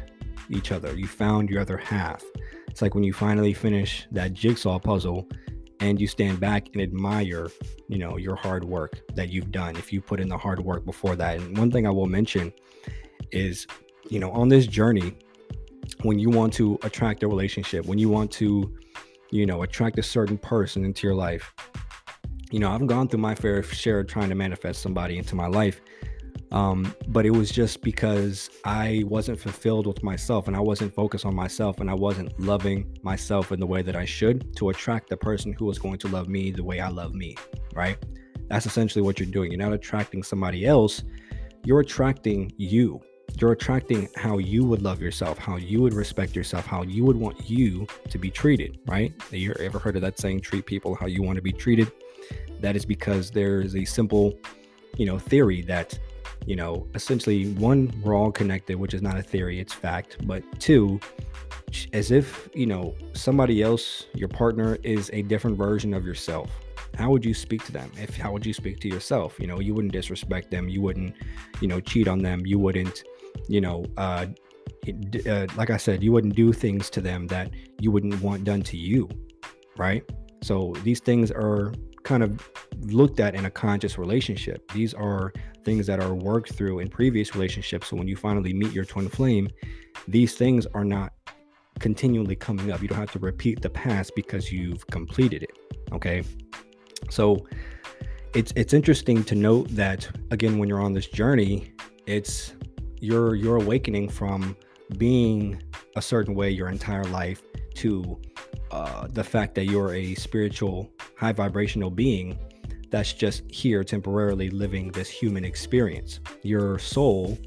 each 0.50 0.72
other. 0.72 0.96
You 0.96 1.08
found 1.08 1.50
your 1.50 1.62
other 1.62 1.77
half. 1.77 2.24
It's 2.68 2.82
like 2.82 2.96
when 2.96 3.03
you 3.03 3.13
finally 3.13 3.53
finish 3.53 4.08
that 4.12 4.34
jigsaw 4.34 4.80
puzzle 4.80 5.27
and 5.80 6.00
you 6.00 6.08
stand 6.08 6.39
back 6.39 6.68
and 6.74 6.82
admire, 6.82 7.48
you 7.88 7.98
know, 7.98 8.18
your 8.18 8.36
hard 8.36 8.63
work 8.63 9.01
that 9.15 9.30
you've 9.30 9.51
done 9.51 9.75
if 9.75 9.92
you 9.92 10.01
put 10.01 10.20
in 10.20 10.30
the 10.30 10.38
hard 10.38 10.60
work 10.60 10.86
before 10.86 11.15
that. 11.15 11.39
And 11.39 11.58
one 11.58 11.72
thing 11.72 11.86
I 11.88 11.89
will 11.89 12.08
mention 12.08 12.53
is, 13.32 13.68
you 14.10 14.20
know, 14.20 14.32
on 14.32 14.50
this 14.50 14.68
journey, 14.68 15.15
when 16.03 16.20
you 16.20 16.30
want 16.30 16.53
to 16.53 16.80
attract 16.84 17.24
a 17.24 17.27
relationship, 17.27 17.86
when 17.86 17.98
you 17.98 18.10
want 18.10 18.32
to, 18.34 18.74
you 19.32 19.46
know, 19.46 19.63
attract 19.63 20.00
a 20.00 20.03
certain 20.03 20.38
person 20.38 20.86
into 20.86 21.08
your 21.08 21.15
life, 21.15 21.53
you 22.51 22.60
know, 22.60 22.72
I've 22.72 22.86
gone 22.86 23.08
through 23.08 23.20
my 23.20 23.36
fair 23.36 23.63
share 23.63 24.00
of 24.00 24.08
trying 24.08 24.30
to 24.30 24.36
manifest 24.36 24.82
somebody 24.82 25.18
into 25.18 25.36
my 25.36 25.48
life. 25.48 25.82
Um, 26.53 26.95
but 27.07 27.25
it 27.25 27.31
was 27.31 27.50
just 27.50 27.81
because 27.81 28.51
I 28.63 29.03
wasn't 29.07 29.39
fulfilled 29.39 29.88
with 29.88 30.03
myself 30.03 30.48
and 30.48 30.55
I 30.55 30.60
wasn't 30.60 30.93
focused 30.93 31.25
on 31.25 31.33
myself 31.33 31.79
and 31.79 31.89
I 31.89 31.95
wasn't 31.95 32.39
loving 32.39 32.95
myself 33.01 33.51
in 33.51 33.60
the 33.60 33.65
way 33.65 33.81
that 33.81 33.95
I 33.95 34.05
should 34.05 34.55
to 34.57 34.69
attract 34.69 35.10
the 35.10 35.17
person 35.17 35.51
who 35.51 35.65
was 35.65 35.79
going 35.79 35.98
to 35.98 36.07
love 36.07 36.27
me 36.27 36.51
the 36.51 36.63
way 36.63 36.79
I 36.79 36.89
love 36.89 37.15
me, 37.15 37.36
right? 37.74 37.98
That's 38.50 38.67
essentially 38.67 39.01
what 39.01 39.19
you're 39.19 39.31
doing. 39.31 39.51
You're 39.51 39.62
not 39.62 39.74
attracting 39.74 40.22
somebody 40.22 40.67
else, 40.67 41.03
you're 41.63 41.79
attracting 41.79 42.53
you. 42.57 43.01
You're 43.41 43.53
attracting 43.53 44.10
how 44.15 44.38
you 44.38 44.63
would 44.63 44.83
love 44.83 45.01
yourself, 45.01 45.39
how 45.39 45.55
you 45.55 45.81
would 45.81 45.95
respect 45.95 46.36
yourself, 46.36 46.67
how 46.67 46.83
you 46.83 47.03
would 47.03 47.15
want 47.15 47.50
you 47.50 47.88
to 48.10 48.17
be 48.19 48.29
treated, 48.29 48.77
right? 48.86 49.12
You 49.31 49.55
ever 49.60 49.79
heard 49.79 49.95
of 49.95 50.03
that 50.03 50.19
saying, 50.19 50.41
treat 50.41 50.67
people 50.67 50.93
how 50.93 51.07
you 51.07 51.24
want 51.24 51.38
to 51.38 51.41
be 51.41 51.51
treated? 51.51 51.91
That 52.60 52.75
is 52.75 52.86
because 52.86 53.31
there 53.31 53.62
is 53.62 53.75
a 53.75 53.86
simple, 53.86 54.38
you 54.98 55.07
know, 55.07 55.17
theory 55.17 55.63
that, 55.63 55.98
you 56.45 56.55
know, 56.55 56.88
essentially 56.95 57.53
one, 57.53 57.91
we're 58.01 58.15
all 58.15 58.31
connected, 58.31 58.77
which 58.77 58.93
is 58.93 59.01
not 59.01 59.17
a 59.17 59.23
theory, 59.23 59.59
it's 59.59 59.73
fact. 59.73 60.17
But 60.25 60.43
two, 60.59 61.00
as 61.93 62.12
if, 62.12 62.50
you 62.53 62.65
know, 62.65 62.95
somebody 63.13 63.62
else, 63.62 64.07
your 64.13 64.27
partner, 64.27 64.77
is 64.83 65.09
a 65.13 65.21
different 65.23 65.57
version 65.57 65.93
of 65.93 66.05
yourself. 66.05 66.51
How 66.97 67.09
would 67.09 67.25
you 67.25 67.33
speak 67.33 67.65
to 67.65 67.71
them? 67.71 67.91
If 68.00 68.15
how 68.15 68.31
would 68.33 68.45
you 68.45 68.53
speak 68.53 68.79
to 68.81 68.88
yourself? 68.88 69.39
You 69.39 69.47
know, 69.47 69.59
you 69.59 69.73
wouldn't 69.73 69.93
disrespect 69.93 70.51
them, 70.51 70.69
you 70.69 70.81
wouldn't, 70.81 71.15
you 71.59 71.67
know, 71.67 71.79
cheat 71.79 72.07
on 72.07 72.19
them, 72.19 72.45
you 72.45 72.59
wouldn't, 72.59 73.03
you 73.47 73.62
know, 73.62 73.85
uh, 73.97 74.27
uh, 75.27 75.47
like 75.55 75.69
I 75.69 75.77
said, 75.77 76.03
you 76.03 76.12
wouldn't 76.12 76.35
do 76.35 76.53
things 76.53 76.89
to 76.91 77.01
them 77.01 77.27
that 77.27 77.51
you 77.79 77.91
wouldn't 77.91 78.21
want 78.21 78.43
done 78.43 78.62
to 78.63 78.77
you, 78.77 79.09
right? 79.77 80.03
So 80.41 80.73
these 80.83 81.00
things 81.00 81.31
are 81.31 81.73
kind 82.03 82.21
of 82.21 82.47
looked 82.92 83.20
at 83.20 83.36
in 83.36 83.46
a 83.46 83.52
conscious 83.52 83.98
relationship. 83.98 84.72
These 84.72 84.94
are 84.94 85.34
things 85.63 85.88
that 85.88 86.00
are 86.00 86.13
worked 86.13 86.54
through 86.54 86.80
in 86.80 86.90
previous 86.90 87.36
relationships. 87.36 87.88
So 87.88 87.96
when 87.96 88.08
you 88.08 88.16
finally 88.16 88.54
meet 88.54 88.72
your 88.72 88.86
twin 88.86 89.10
flame, 89.10 89.50
these 90.08 90.36
things 90.36 90.66
are 90.74 90.84
not 90.84 91.13
continually 91.80 92.36
coming 92.36 92.72
up. 92.72 92.82
You 92.82 92.88
don't 92.88 93.00
have 93.00 93.12
to 93.12 93.20
repeat 93.20 93.62
the 93.62 93.70
past 93.70 94.13
because 94.16 94.52
you've 94.52 94.86
completed 94.88 95.44
it. 95.44 95.58
Okay. 95.92 96.24
So 97.10 97.46
it's 98.34 98.52
it's 98.56 98.74
interesting 98.74 99.24
to 99.25 99.36
note 99.36 99.70
that 99.70 100.10
again 100.32 100.58
when 100.58 100.70
you're 100.70 100.82
on 100.82 100.94
this 100.94 101.08
journey, 101.08 101.74
it's 102.06 102.54
you're 103.00 103.36
you're 103.36 103.58
awakening 103.58 104.10
from 104.10 104.56
being 104.98 105.62
a 105.96 106.02
certain 106.02 106.36
way 106.36 106.50
your 106.50 106.70
entire 106.70 107.04
life 107.06 107.42
to 107.75 108.20
uh, 108.72 109.08
the 109.08 109.24
fact 109.24 109.56
that 109.56 109.66
you're 109.66 109.94
a 109.94 110.16
spiritual, 110.16 110.90
high 111.18 111.32
vibrational 111.32 111.90
being 111.90 112.38
that's 112.93 113.12
just 113.12 113.41
here 113.50 113.83
temporarily 113.83 114.51
living 114.51 114.91
this 114.91 115.09
human 115.09 115.43
experience. 115.43 116.19
Your 116.43 116.77
soul 116.77 117.39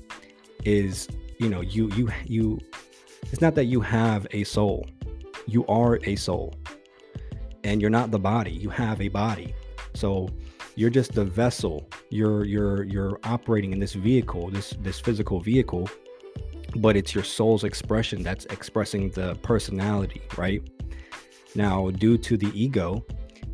is, 0.65 1.07
you 1.39 1.49
know, 1.49 1.61
you 1.61 1.89
you 1.95 2.09
you. 2.25 2.59
It's 3.31 3.41
not 3.41 3.55
that 3.55 3.67
you 3.67 3.81
have 3.81 4.27
a 4.33 4.43
soul. 4.43 4.89
You 5.47 5.65
are 5.69 6.01
a 6.03 6.17
soul, 6.17 6.53
and 7.63 7.81
you're 7.81 7.91
not 7.91 8.11
the 8.11 8.19
body. 8.19 8.51
You 8.51 8.71
have 8.71 9.01
a 9.01 9.07
body. 9.07 9.55
So 9.95 10.29
you're 10.75 10.91
just 10.91 11.13
the 11.13 11.25
vessel. 11.25 11.89
You're 12.11 12.45
you're 12.45 12.83
you're 12.83 13.21
operating 13.23 13.73
in 13.73 13.79
this 13.79 13.93
vehicle, 13.93 14.51
this 14.51 14.71
this 14.81 14.99
physical 14.99 15.39
vehicle, 15.39 15.89
but 16.75 16.97
it's 16.97 17.15
your 17.15 17.23
soul's 17.23 17.63
expression 17.63 18.25
that's 18.25 18.47
expressing 18.47 19.11
the 19.11 19.37
personality, 19.43 20.23
right? 20.37 20.61
Now, 21.55 21.93
due 21.93 22.19
to 22.19 22.37
the 22.37 22.51
ego 22.53 23.07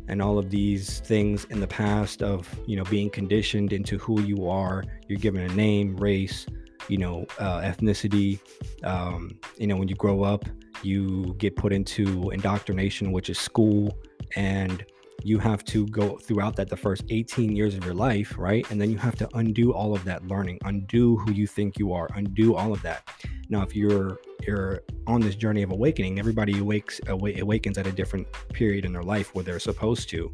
and 0.07 0.21
all 0.21 0.37
of 0.37 0.49
these 0.49 0.99
things 0.99 1.45
in 1.45 1.59
the 1.59 1.67
past 1.67 2.21
of, 2.21 2.49
you 2.65 2.75
know, 2.75 2.83
being 2.85 3.09
conditioned 3.09 3.73
into 3.73 3.97
who 3.97 4.21
you 4.21 4.49
are, 4.49 4.83
you're 5.07 5.19
given 5.19 5.41
a 5.41 5.53
name, 5.55 5.95
race, 5.97 6.45
you 6.87 6.97
know, 6.97 7.25
uh, 7.39 7.61
ethnicity. 7.61 8.39
Um, 8.83 9.39
you 9.57 9.67
know, 9.67 9.77
when 9.77 9.87
you 9.87 9.95
grow 9.95 10.23
up, 10.23 10.45
you 10.83 11.35
get 11.37 11.55
put 11.55 11.71
into 11.71 12.29
indoctrination, 12.31 13.11
which 13.11 13.29
is 13.29 13.39
school, 13.39 13.97
and 14.35 14.85
you 15.23 15.39
have 15.39 15.63
to 15.65 15.87
go 15.87 16.17
throughout 16.17 16.55
that 16.57 16.69
the 16.69 16.77
first 16.77 17.03
18 17.09 17.55
years 17.55 17.75
of 17.75 17.85
your 17.85 17.93
life, 17.93 18.37
right? 18.37 18.69
And 18.69 18.79
then 18.79 18.91
you 18.91 18.97
have 18.97 19.15
to 19.17 19.29
undo 19.35 19.73
all 19.73 19.95
of 19.95 20.03
that 20.03 20.27
learning, 20.27 20.59
undo 20.65 21.17
who 21.17 21.31
you 21.31 21.47
think 21.47 21.79
you 21.79 21.93
are, 21.93 22.09
undo 22.15 22.55
all 22.55 22.73
of 22.73 22.81
that. 22.81 23.09
Now, 23.49 23.61
if 23.61 23.75
you're 23.75 24.19
you're 24.45 24.81
on 25.07 25.21
this 25.21 25.35
journey 25.35 25.63
of 25.63 25.71
awakening, 25.71 26.19
everybody 26.19 26.59
awakes 26.59 26.99
awakens 27.07 27.77
at 27.77 27.87
a 27.87 27.91
different 27.91 28.27
period 28.51 28.83
in 28.83 28.91
their 28.91 29.03
life 29.03 29.33
where 29.33 29.43
they're 29.43 29.59
supposed 29.59 30.09
to. 30.09 30.31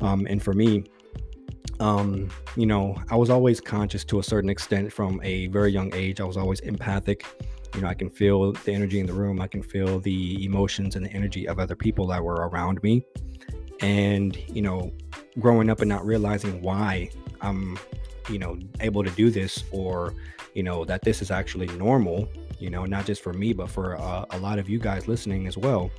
Um, 0.00 0.26
and 0.28 0.42
for 0.42 0.52
me, 0.52 0.84
um, 1.78 2.28
you 2.56 2.66
know, 2.66 2.96
I 3.10 3.16
was 3.16 3.30
always 3.30 3.60
conscious 3.60 4.04
to 4.06 4.18
a 4.18 4.22
certain 4.22 4.50
extent 4.50 4.92
from 4.92 5.20
a 5.22 5.46
very 5.46 5.70
young 5.70 5.94
age. 5.94 6.20
I 6.20 6.24
was 6.24 6.36
always 6.36 6.60
empathic. 6.60 7.24
You 7.74 7.82
know, 7.82 7.86
I 7.86 7.94
can 7.94 8.10
feel 8.10 8.52
the 8.52 8.72
energy 8.72 8.98
in 8.98 9.06
the 9.06 9.12
room. 9.12 9.40
I 9.40 9.46
can 9.46 9.62
feel 9.62 10.00
the 10.00 10.44
emotions 10.44 10.96
and 10.96 11.06
the 11.06 11.12
energy 11.12 11.46
of 11.46 11.60
other 11.60 11.76
people 11.76 12.06
that 12.08 12.22
were 12.22 12.48
around 12.48 12.82
me 12.82 13.04
and 13.80 14.36
you 14.48 14.62
know 14.62 14.92
growing 15.38 15.70
up 15.70 15.80
and 15.80 15.88
not 15.88 16.04
realizing 16.04 16.60
why 16.60 17.08
i'm 17.40 17.78
you 18.28 18.38
know 18.38 18.58
able 18.80 19.02
to 19.02 19.10
do 19.10 19.30
this 19.30 19.64
or 19.70 20.14
you 20.54 20.62
know 20.62 20.84
that 20.84 21.02
this 21.02 21.22
is 21.22 21.30
actually 21.30 21.66
normal 21.78 22.28
you 22.58 22.70
know 22.70 22.84
not 22.84 23.04
just 23.06 23.22
for 23.22 23.32
me 23.32 23.52
but 23.52 23.68
for 23.68 23.98
uh, 23.98 24.24
a 24.30 24.38
lot 24.38 24.58
of 24.58 24.68
you 24.68 24.78
guys 24.78 25.08
listening 25.08 25.46
as 25.46 25.56
well. 25.56 25.90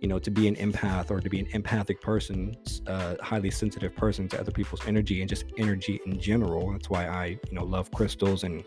You 0.00 0.08
know 0.08 0.18
to 0.18 0.32
be 0.32 0.48
an 0.48 0.56
empath 0.56 1.12
or 1.12 1.20
to 1.20 1.30
be 1.30 1.38
an 1.38 1.46
empathic 1.52 2.00
person 2.00 2.56
uh, 2.88 3.14
highly 3.22 3.52
sensitive 3.52 3.94
person 3.94 4.28
to 4.30 4.40
other 4.40 4.50
people's 4.50 4.84
energy 4.86 5.20
and 5.20 5.28
just 5.28 5.44
energy 5.58 6.00
in 6.04 6.18
general. 6.18 6.72
That's 6.72 6.90
why 6.90 7.06
i 7.06 7.26
you 7.26 7.52
know 7.52 7.64
love 7.64 7.92
crystals 7.92 8.42
and 8.42 8.64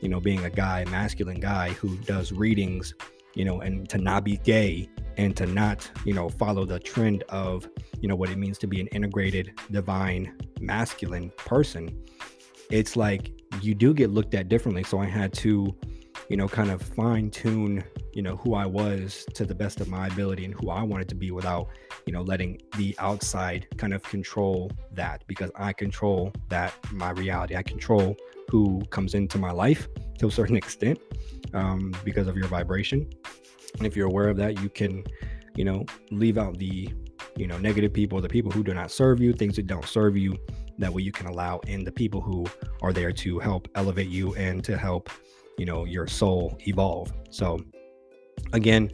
you 0.00 0.08
know 0.08 0.18
being 0.18 0.44
a 0.44 0.50
guy 0.50 0.84
masculine 0.86 1.38
guy 1.38 1.70
who 1.70 1.96
does 1.98 2.32
readings 2.32 2.94
you 3.34 3.44
know 3.44 3.60
and 3.60 3.88
to 3.88 3.98
not 3.98 4.24
be 4.24 4.36
gay 4.38 4.88
and 5.16 5.36
to 5.36 5.46
not 5.46 5.90
you 6.04 6.14
know 6.14 6.28
follow 6.28 6.64
the 6.64 6.78
trend 6.78 7.22
of 7.28 7.68
you 8.00 8.08
know 8.08 8.16
what 8.16 8.30
it 8.30 8.38
means 8.38 8.58
to 8.58 8.66
be 8.66 8.80
an 8.80 8.86
integrated 8.88 9.58
divine 9.70 10.36
masculine 10.60 11.30
person. 11.36 12.04
It's 12.70 12.96
like 12.96 13.32
you 13.60 13.74
do 13.74 13.92
get 13.92 14.10
looked 14.10 14.34
at 14.34 14.48
differently. 14.48 14.84
So 14.84 14.98
i 14.98 15.06
had 15.06 15.32
to 15.34 15.74
you 16.28 16.36
know 16.36 16.48
kind 16.48 16.70
of 16.70 16.80
fine 16.80 17.30
tune 17.30 17.84
you 18.14 18.22
know 18.22 18.36
who 18.36 18.54
i 18.54 18.64
was 18.64 19.26
to 19.34 19.44
the 19.44 19.54
best 19.54 19.80
of 19.80 19.88
my 19.88 20.06
ability 20.06 20.44
and 20.44 20.54
who 20.54 20.70
i 20.70 20.82
wanted 20.82 21.08
to 21.08 21.14
be 21.14 21.30
without 21.30 21.68
you 22.06 22.12
know 22.12 22.22
letting 22.22 22.60
the 22.78 22.94
outside 22.98 23.66
kind 23.76 23.92
of 23.92 24.02
control 24.02 24.70
that 24.92 25.24
because 25.26 25.50
i 25.56 25.72
control 25.72 26.32
that 26.48 26.72
my 26.92 27.10
reality. 27.10 27.56
I 27.56 27.62
control 27.62 28.16
who 28.48 28.82
comes 28.90 29.14
into 29.14 29.38
my 29.38 29.50
life 29.50 29.88
to 30.18 30.26
a 30.26 30.30
certain 30.30 30.56
extent 30.62 30.98
um, 31.54 31.94
because 32.04 32.28
of 32.28 32.36
your 32.36 32.48
vibration 32.48 33.08
and 33.78 33.86
if 33.86 33.96
you're 33.96 34.06
aware 34.06 34.28
of 34.28 34.36
that, 34.38 34.60
you 34.60 34.68
can, 34.68 35.04
you 35.56 35.64
know, 35.64 35.84
leave 36.10 36.38
out 36.38 36.58
the, 36.58 36.88
you 37.36 37.46
know, 37.46 37.58
negative 37.58 37.92
people, 37.92 38.20
the 38.20 38.28
people 38.28 38.50
who 38.50 38.62
do 38.62 38.74
not 38.74 38.90
serve 38.90 39.20
you, 39.20 39.32
things 39.32 39.56
that 39.56 39.66
don't 39.66 39.86
serve 39.86 40.16
you. 40.16 40.36
That 40.78 40.92
way 40.92 41.02
you 41.02 41.12
can 41.12 41.26
allow 41.26 41.58
in 41.66 41.84
the 41.84 41.92
people 41.92 42.20
who 42.20 42.46
are 42.80 42.92
there 42.92 43.12
to 43.12 43.38
help 43.38 43.68
elevate 43.74 44.08
you 44.08 44.34
and 44.34 44.62
to 44.64 44.76
help, 44.76 45.10
you 45.58 45.66
know, 45.66 45.84
your 45.84 46.06
soul 46.06 46.58
evolve. 46.66 47.12
So 47.30 47.60
again, 48.52 48.90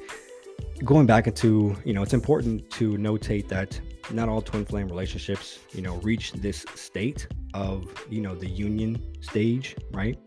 going 0.85 1.07
back 1.07 1.27
into, 1.27 1.77
you 1.85 1.93
know, 1.93 2.03
it's 2.03 2.15
important 2.15 2.69
to 2.73 2.93
notate 2.93 3.49
that 3.49 3.81
not 4.11 4.29
all 4.29 4.43
twin 4.43 4.65
flame 4.65 4.89
relationships, 4.89 5.59
you 5.73 5.83
know, 5.83 5.97
reach 5.97 6.33
this 6.33 6.65
state 6.75 7.29
of, 7.55 7.87
you 8.11 8.21
know, 8.21 8.35
the 8.35 8.49
union 8.49 9.01
stage, 9.21 9.77
right? 9.93 10.19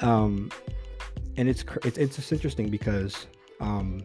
Um, 0.00 0.50
and 1.36 1.48
it's 1.48 1.64
it's 1.84 1.98
it's 1.98 2.16
just 2.16 2.32
interesting 2.32 2.68
because 2.68 3.26
um, 3.60 4.02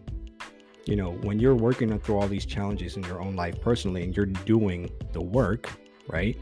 you 0.85 0.95
know 0.95 1.11
when 1.23 1.39
you're 1.39 1.55
working 1.55 1.97
through 1.99 2.17
all 2.17 2.27
these 2.27 2.45
challenges 2.45 2.95
in 2.95 3.03
your 3.03 3.21
own 3.21 3.35
life 3.35 3.59
personally, 3.59 4.03
and 4.03 4.15
you're 4.15 4.27
doing 4.27 4.89
the 5.11 5.21
work, 5.21 5.69
right? 6.07 6.37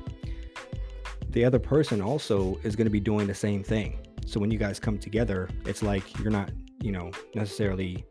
The 1.30 1.46
other 1.46 1.60
person 1.60 2.02
also 2.02 2.60
is 2.64 2.76
going 2.76 2.88
to 2.88 2.92
be 2.92 3.00
doing 3.00 3.26
the 3.26 3.34
same 3.34 3.64
thing. 3.64 4.00
So 4.26 4.40
when 4.40 4.52
you 4.52 4.58
guys 4.58 4.80
come 4.80 4.98
together, 4.98 5.50
it's 5.66 5.82
like 5.82 6.20
you're 6.20 6.32
not, 6.32 6.52
you 6.82 6.92
know, 6.92 7.12
necessarily 7.36 8.06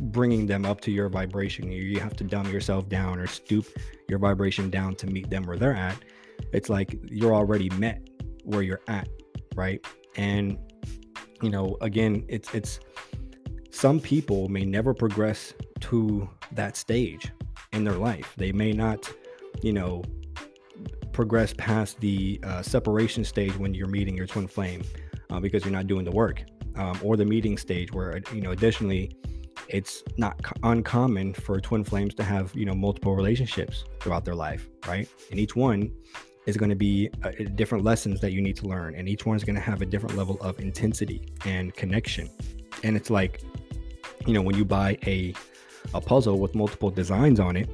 bringing 0.00 0.46
them 0.46 0.64
up 0.64 0.80
to 0.82 0.90
your 0.90 1.08
vibration. 1.08 1.70
You 1.70 2.00
have 2.00 2.16
to 2.16 2.24
dumb 2.24 2.50
yourself 2.50 2.88
down 2.88 3.20
or 3.20 3.26
stoop 3.28 3.66
your 4.08 4.18
vibration 4.18 4.68
down 4.68 4.96
to 4.96 5.06
meet 5.06 5.30
them 5.30 5.44
where 5.44 5.56
they're 5.56 5.74
at. 5.74 5.96
It's 6.52 6.68
like 6.68 6.98
you're 7.04 7.34
already 7.34 7.70
met 7.70 8.08
where 8.44 8.62
you're 8.62 8.80
at, 8.88 9.08
right? 9.54 9.84
And 10.16 10.58
you 11.42 11.50
know, 11.50 11.76
again, 11.80 12.24
it's 12.28 12.52
it's 12.54 12.80
some 13.70 14.00
people 14.00 14.48
may 14.48 14.64
never 14.64 14.94
progress 14.94 15.54
to 15.80 16.28
that 16.52 16.76
stage 16.76 17.30
in 17.72 17.84
their 17.84 17.94
life. 17.94 18.34
They 18.36 18.50
may 18.50 18.72
not, 18.72 19.12
you 19.62 19.72
know, 19.72 20.02
progress 21.12 21.54
past 21.56 22.00
the 22.00 22.40
uh, 22.42 22.62
separation 22.62 23.24
stage 23.24 23.56
when 23.56 23.74
you're 23.74 23.88
meeting 23.88 24.16
your 24.16 24.26
twin 24.26 24.48
flame 24.48 24.82
uh, 25.30 25.38
because 25.40 25.64
you're 25.64 25.72
not 25.72 25.86
doing 25.86 26.04
the 26.04 26.10
work, 26.10 26.44
um, 26.76 26.98
or 27.02 27.16
the 27.16 27.24
meeting 27.24 27.58
stage 27.58 27.92
where 27.92 28.20
you 28.32 28.40
know, 28.40 28.50
additionally, 28.50 29.12
it's 29.68 30.02
not 30.16 30.40
uncommon 30.62 31.34
for 31.34 31.60
twin 31.60 31.84
flames 31.84 32.14
to 32.14 32.24
have 32.24 32.54
you 32.54 32.64
know 32.64 32.74
multiple 32.74 33.14
relationships 33.14 33.84
throughout 34.00 34.24
their 34.24 34.34
life 34.34 34.68
right 34.86 35.08
and 35.30 35.38
each 35.38 35.54
one 35.54 35.90
is 36.48 36.56
going 36.56 36.70
to 36.70 36.76
be 36.76 37.10
uh, 37.24 37.30
different 37.56 37.84
lessons 37.84 38.20
that 38.22 38.32
you 38.32 38.40
need 38.40 38.56
to 38.56 38.66
learn 38.66 38.94
and 38.94 39.06
each 39.06 39.26
one 39.26 39.36
is 39.36 39.44
going 39.44 39.54
to 39.54 39.60
have 39.60 39.82
a 39.82 39.86
different 39.86 40.16
level 40.16 40.38
of 40.40 40.58
intensity 40.58 41.28
and 41.44 41.74
connection. 41.74 42.28
And 42.82 42.96
it's 42.96 43.10
like 43.10 43.42
you 44.26 44.32
know 44.32 44.40
when 44.40 44.56
you 44.56 44.64
buy 44.64 44.98
a 45.06 45.34
a 45.94 46.00
puzzle 46.00 46.38
with 46.38 46.54
multiple 46.54 46.90
designs 46.90 47.38
on 47.38 47.56
it 47.56 47.68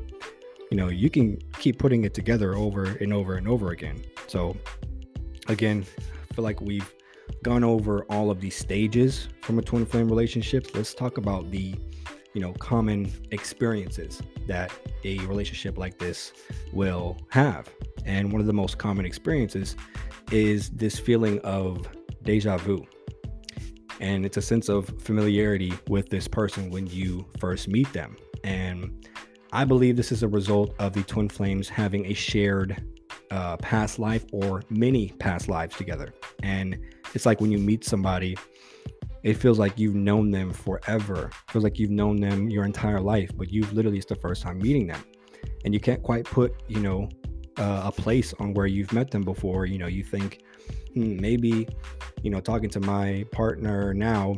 you 0.70 0.76
know 0.76 0.88
you 0.88 1.08
can 1.08 1.38
keep 1.58 1.78
putting 1.78 2.04
it 2.04 2.14
together 2.14 2.54
over 2.54 2.84
and 3.00 3.12
over 3.12 3.36
and 3.36 3.46
over 3.46 3.70
again. 3.70 4.02
So 4.26 4.56
again 5.48 5.86
i 6.30 6.34
feel 6.34 6.42
like 6.42 6.60
we've 6.60 6.92
gone 7.44 7.62
over 7.62 8.04
all 8.04 8.30
of 8.30 8.40
these 8.40 8.56
stages 8.56 9.28
from 9.42 9.58
a 9.58 9.62
twin 9.62 9.86
flame 9.86 10.08
relationship. 10.08 10.74
Let's 10.74 10.94
talk 10.94 11.16
about 11.16 11.50
the 11.52 11.76
you 12.32 12.40
know 12.40 12.52
common 12.54 13.12
experiences 13.30 14.20
that 14.48 14.72
a 15.04 15.18
relationship 15.18 15.78
like 15.78 15.96
this 15.98 16.32
will 16.72 17.16
have 17.28 17.68
and 18.04 18.30
one 18.30 18.40
of 18.40 18.46
the 18.46 18.52
most 18.52 18.78
common 18.78 19.04
experiences 19.04 19.76
is 20.30 20.70
this 20.70 20.98
feeling 20.98 21.38
of 21.40 21.86
deja 22.22 22.56
vu. 22.58 22.84
And 24.00 24.26
it's 24.26 24.36
a 24.36 24.42
sense 24.42 24.68
of 24.68 24.86
familiarity 25.00 25.72
with 25.88 26.08
this 26.08 26.26
person 26.26 26.70
when 26.70 26.86
you 26.86 27.26
first 27.38 27.68
meet 27.68 27.92
them. 27.92 28.16
And 28.42 29.06
i 29.52 29.64
believe 29.64 29.96
this 29.96 30.10
is 30.10 30.24
a 30.24 30.28
result 30.28 30.74
of 30.80 30.92
the 30.92 31.02
twin 31.04 31.28
flames 31.28 31.68
having 31.68 32.06
a 32.06 32.14
shared 32.14 32.84
uh, 33.30 33.56
past 33.58 34.00
life 34.00 34.24
or 34.32 34.62
many 34.68 35.10
past 35.20 35.48
lives 35.48 35.76
together. 35.76 36.12
And 36.42 36.78
it's 37.14 37.24
like 37.24 37.40
when 37.40 37.52
you 37.52 37.58
meet 37.58 37.84
somebody 37.84 38.36
it 39.24 39.38
feels 39.38 39.58
like 39.58 39.78
you've 39.78 39.94
known 39.94 40.30
them 40.30 40.52
forever. 40.52 41.30
It 41.48 41.50
feels 41.50 41.64
like 41.64 41.78
you've 41.78 41.90
known 41.90 42.20
them 42.20 42.50
your 42.50 42.64
entire 42.64 43.00
life, 43.00 43.30
but 43.34 43.50
you've 43.50 43.72
literally 43.72 43.96
it's 43.96 44.06
the 44.06 44.14
first 44.16 44.42
time 44.42 44.58
meeting 44.58 44.86
them, 44.86 45.02
and 45.64 45.72
you 45.72 45.80
can't 45.80 46.02
quite 46.02 46.26
put 46.26 46.54
you 46.68 46.80
know 46.80 47.08
uh, 47.58 47.82
a 47.84 47.92
place 47.92 48.34
on 48.38 48.54
where 48.54 48.66
you've 48.66 48.92
met 48.92 49.10
them 49.10 49.22
before. 49.22 49.66
You 49.66 49.78
know, 49.78 49.86
you 49.86 50.02
think 50.02 50.42
hmm, 50.94 51.20
maybe 51.20 51.68
you 52.22 52.30
know 52.30 52.40
talking 52.40 52.70
to 52.70 52.80
my 52.80 53.24
partner 53.30 53.94
now. 53.94 54.36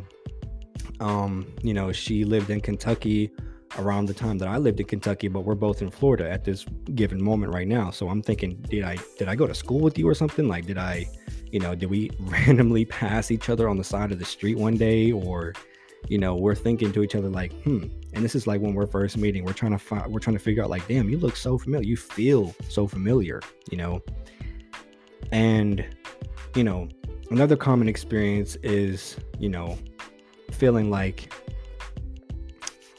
Um, 1.01 1.53
you 1.63 1.75
know, 1.75 1.93
she 1.93 2.25
lived 2.25 2.51
in 2.51 2.61
Kentucky 2.61 3.31
around 3.79 4.07
the 4.07 4.15
time 4.15 4.39
that 4.39 4.49
I 4.49 4.57
lived 4.57 4.81
in 4.81 4.87
Kentucky, 4.87 5.29
but 5.29 5.41
we're 5.41 5.55
both 5.55 5.83
in 5.83 5.91
Florida 5.91 6.31
at 6.31 6.45
this 6.45 6.65
given 6.95 7.23
moment 7.23 7.53
right 7.53 7.69
now. 7.69 7.91
So 7.91 8.09
I'm 8.09 8.23
thinking, 8.23 8.57
did 8.71 8.85
I 8.85 8.97
did 9.19 9.29
I 9.29 9.35
go 9.35 9.47
to 9.47 9.55
school 9.55 9.81
with 9.81 9.99
you 9.99 10.09
or 10.09 10.15
something? 10.15 10.49
Like, 10.49 10.67
did 10.67 10.79
I 10.79 11.07
you 11.51 11.61
know, 11.61 11.75
did 11.75 11.91
we 11.91 12.11
randomly 12.21 12.85
pass 12.85 13.31
each 13.31 13.49
other 13.49 13.69
on 13.69 13.77
the 13.77 13.85
side 13.85 14.13
of 14.13 14.19
the 14.19 14.25
street 14.25 14.59
one 14.59 14.77
day 14.77 15.13
or 15.13 15.55
you 16.09 16.19
know, 16.19 16.37
we're 16.37 16.55
thinking 16.55 16.93
to 16.93 17.03
each 17.03 17.15
other 17.15 17.29
like, 17.29 17.53
hmm. 17.63 17.85
And 18.13 18.25
this 18.25 18.35
is 18.35 18.47
like 18.47 18.61
when 18.61 18.75
we're 18.75 18.87
first 18.87 19.17
meeting, 19.17 19.45
we're 19.45 19.53
trying 19.53 19.73
to 19.73 19.79
find, 19.79 20.11
we're 20.13 20.21
trying 20.21 20.37
to 20.37 20.43
figure 20.43 20.63
out 20.63 20.71
like, 20.71 20.87
damn, 20.89 21.09
you 21.11 21.19
look 21.19 21.37
so 21.37 21.59
familiar. 21.59 21.87
You 21.87 21.97
feel 21.97 22.55
so 22.69 22.87
familiar, 22.87 23.41
you 23.71 23.77
know. 23.77 24.03
And 25.33 25.85
you 26.55 26.65
know, 26.65 26.89
another 27.31 27.57
common 27.57 27.89
experience 27.89 28.57
is, 28.63 29.17
you 29.39 29.51
know, 29.51 29.79
feeling 30.53 30.91
like, 30.91 31.33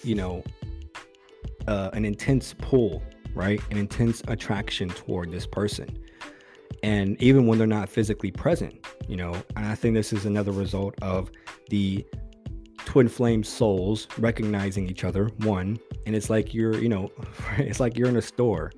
you 0.03 0.13
know, 0.13 0.43
uh, 1.67 1.89
an 1.93 2.05
intense 2.05 2.53
pull, 2.59 3.01
right? 3.33 3.59
An 3.71 3.77
intense 3.77 4.21
attraction 4.27 4.89
toward 4.89 5.31
this 5.31 5.47
person 5.47 5.97
and 6.83 7.21
even 7.21 7.47
when 7.47 7.57
they're 7.57 7.67
not 7.67 7.89
physically 7.89 8.31
present 8.31 8.85
you 9.07 9.15
know 9.15 9.33
and 9.55 9.65
i 9.65 9.75
think 9.75 9.93
this 9.93 10.13
is 10.13 10.25
another 10.25 10.51
result 10.51 10.95
of 11.01 11.31
the 11.69 12.05
twin 12.97 13.07
flame 13.07 13.43
souls 13.43 14.07
recognizing 14.17 14.89
each 14.89 15.03
other 15.03 15.27
one 15.43 15.77
and 16.07 16.15
it's 16.15 16.31
like 16.31 16.51
you're 16.51 16.79
you 16.79 16.89
know 16.89 17.11
it's 17.57 17.79
like 17.79 17.95
you're 17.95 18.09
in 18.09 18.17
a 18.17 18.21
store 18.21 18.71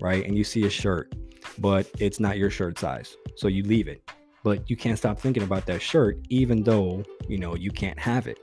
right 0.00 0.24
and 0.24 0.38
you 0.38 0.44
see 0.44 0.64
a 0.64 0.70
shirt 0.70 1.12
but 1.58 1.90
it's 1.98 2.20
not 2.20 2.38
your 2.38 2.50
shirt 2.50 2.78
size 2.78 3.16
so 3.36 3.48
you 3.48 3.64
leave 3.64 3.88
it. 3.88 4.08
But 4.44 4.68
you 4.70 4.76
can't 4.76 4.98
stop 4.98 5.18
thinking 5.18 5.42
about 5.42 5.66
that 5.66 5.82
shirt 5.82 6.18
even 6.28 6.62
though 6.62 7.02
you 7.28 7.38
know 7.38 7.56
you 7.56 7.72
can't 7.72 7.98
have 7.98 8.26
it. 8.26 8.38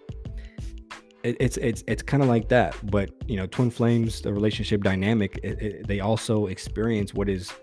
It, 1.24 1.38
it's 1.39 1.58
it's 1.58 1.84
it's 1.88 2.02
kind 2.02 2.24
of 2.24 2.30
like 2.30 2.50
that 2.50 2.76
but 2.91 3.12
you 3.30 3.38
know 3.38 3.46
twin 3.46 3.70
flames 3.70 4.22
the 4.22 4.34
relationship 4.34 4.82
dynamic 4.82 5.39
it, 5.44 5.62
it, 5.62 5.88
they 5.88 6.00
also 6.00 6.48
experience 6.48 7.13
what 7.13 7.30
is 7.30 7.54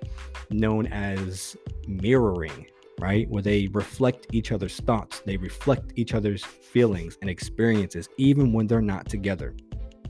known 0.48 0.86
as 0.86 1.56
mirroring 1.86 2.66
right 2.98 3.28
where 3.28 3.42
they 3.42 3.68
reflect 3.68 4.26
each 4.32 4.52
other's 4.52 4.80
thoughts 4.80 5.20
they 5.20 5.36
reflect 5.36 5.92
each 5.96 6.14
other's 6.14 6.44
feelings 6.44 7.18
and 7.20 7.30
experiences 7.30 8.08
even 8.16 8.52
when 8.52 8.66
they're 8.66 8.80
not 8.80 9.08
together 9.08 9.54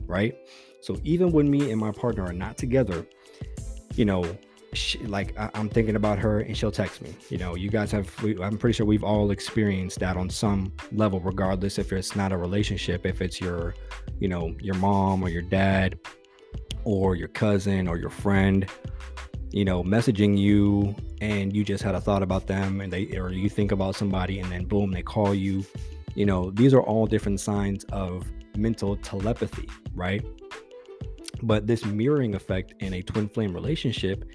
right 0.05 0.35
so 0.81 0.97
even 1.03 1.31
when 1.31 1.49
me 1.49 1.71
and 1.71 1.79
my 1.79 1.91
partner 1.91 2.23
are 2.23 2.33
not 2.33 2.57
together 2.57 3.05
you 3.95 4.05
know 4.05 4.23
she, 4.73 4.99
like 4.99 5.37
I, 5.37 5.49
am 5.55 5.69
thinking 5.69 5.95
about 5.95 6.19
her 6.19 6.41
and 6.41 6.55
she'll 6.55 6.71
text 6.71 7.01
me. 7.01 7.15
You 7.29 7.37
know, 7.37 7.55
you 7.55 7.69
guys 7.69 7.91
have. 7.91 8.11
We, 8.21 8.39
I'm 8.41 8.57
pretty 8.57 8.75
sure 8.75 8.85
we've 8.85 9.03
all 9.03 9.31
experienced 9.31 9.99
that 9.99 10.17
on 10.17 10.29
some 10.29 10.73
level, 10.91 11.19
regardless 11.19 11.79
if 11.79 11.91
it's 11.91 12.15
not 12.15 12.31
a 12.31 12.37
relationship, 12.37 13.05
if 13.05 13.21
it's 13.21 13.41
your, 13.41 13.73
you 14.19 14.27
know, 14.27 14.55
your 14.61 14.75
mom 14.75 15.23
or 15.23 15.29
your 15.29 15.41
dad, 15.41 15.97
or 16.83 17.15
your 17.15 17.27
cousin 17.27 17.87
or 17.87 17.97
your 17.97 18.09
friend, 18.09 18.67
you 19.51 19.65
know, 19.65 19.83
messaging 19.83 20.37
you 20.37 20.95
and 21.21 21.55
you 21.55 21.63
just 21.63 21.83
had 21.83 21.95
a 21.95 22.01
thought 22.01 22.23
about 22.23 22.47
them 22.47 22.81
and 22.81 22.93
they 22.93 23.17
or 23.17 23.31
you 23.31 23.49
think 23.49 23.71
about 23.71 23.95
somebody 23.95 24.39
and 24.39 24.51
then 24.51 24.65
boom 24.65 24.91
they 24.91 25.01
call 25.01 25.33
you. 25.33 25.65
You 26.15 26.25
know, 26.25 26.51
these 26.51 26.73
are 26.73 26.81
all 26.81 27.07
different 27.07 27.39
signs 27.39 27.83
of 27.85 28.25
mental 28.55 28.95
telepathy, 28.97 29.69
right? 29.93 30.25
But 31.41 31.67
this 31.67 31.85
mirroring 31.85 32.35
effect 32.35 32.73
in 32.79 32.93
a 32.93 33.01
twin 33.01 33.29
flame 33.29 33.53
relationship 33.53 34.25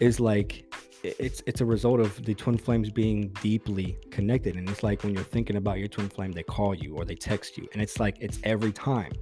is 0.00 0.18
like 0.20 0.64
it's 1.04 1.42
it's 1.46 1.60
a 1.60 1.64
result 1.64 2.00
of 2.00 2.24
the 2.24 2.34
twin 2.34 2.56
flames 2.56 2.90
being 2.90 3.28
deeply 3.42 3.98
connected 4.10 4.56
and 4.56 4.68
it's 4.68 4.82
like 4.82 5.02
when 5.04 5.14
you're 5.14 5.22
thinking 5.22 5.56
about 5.56 5.78
your 5.78 5.88
twin 5.88 6.08
flame 6.08 6.32
they 6.32 6.42
call 6.42 6.74
you 6.74 6.96
or 6.96 7.04
they 7.04 7.14
text 7.14 7.58
you 7.58 7.68
and 7.74 7.82
it's 7.82 8.00
like 8.00 8.16
it's 8.20 8.38
every 8.42 8.72
time 8.72 9.12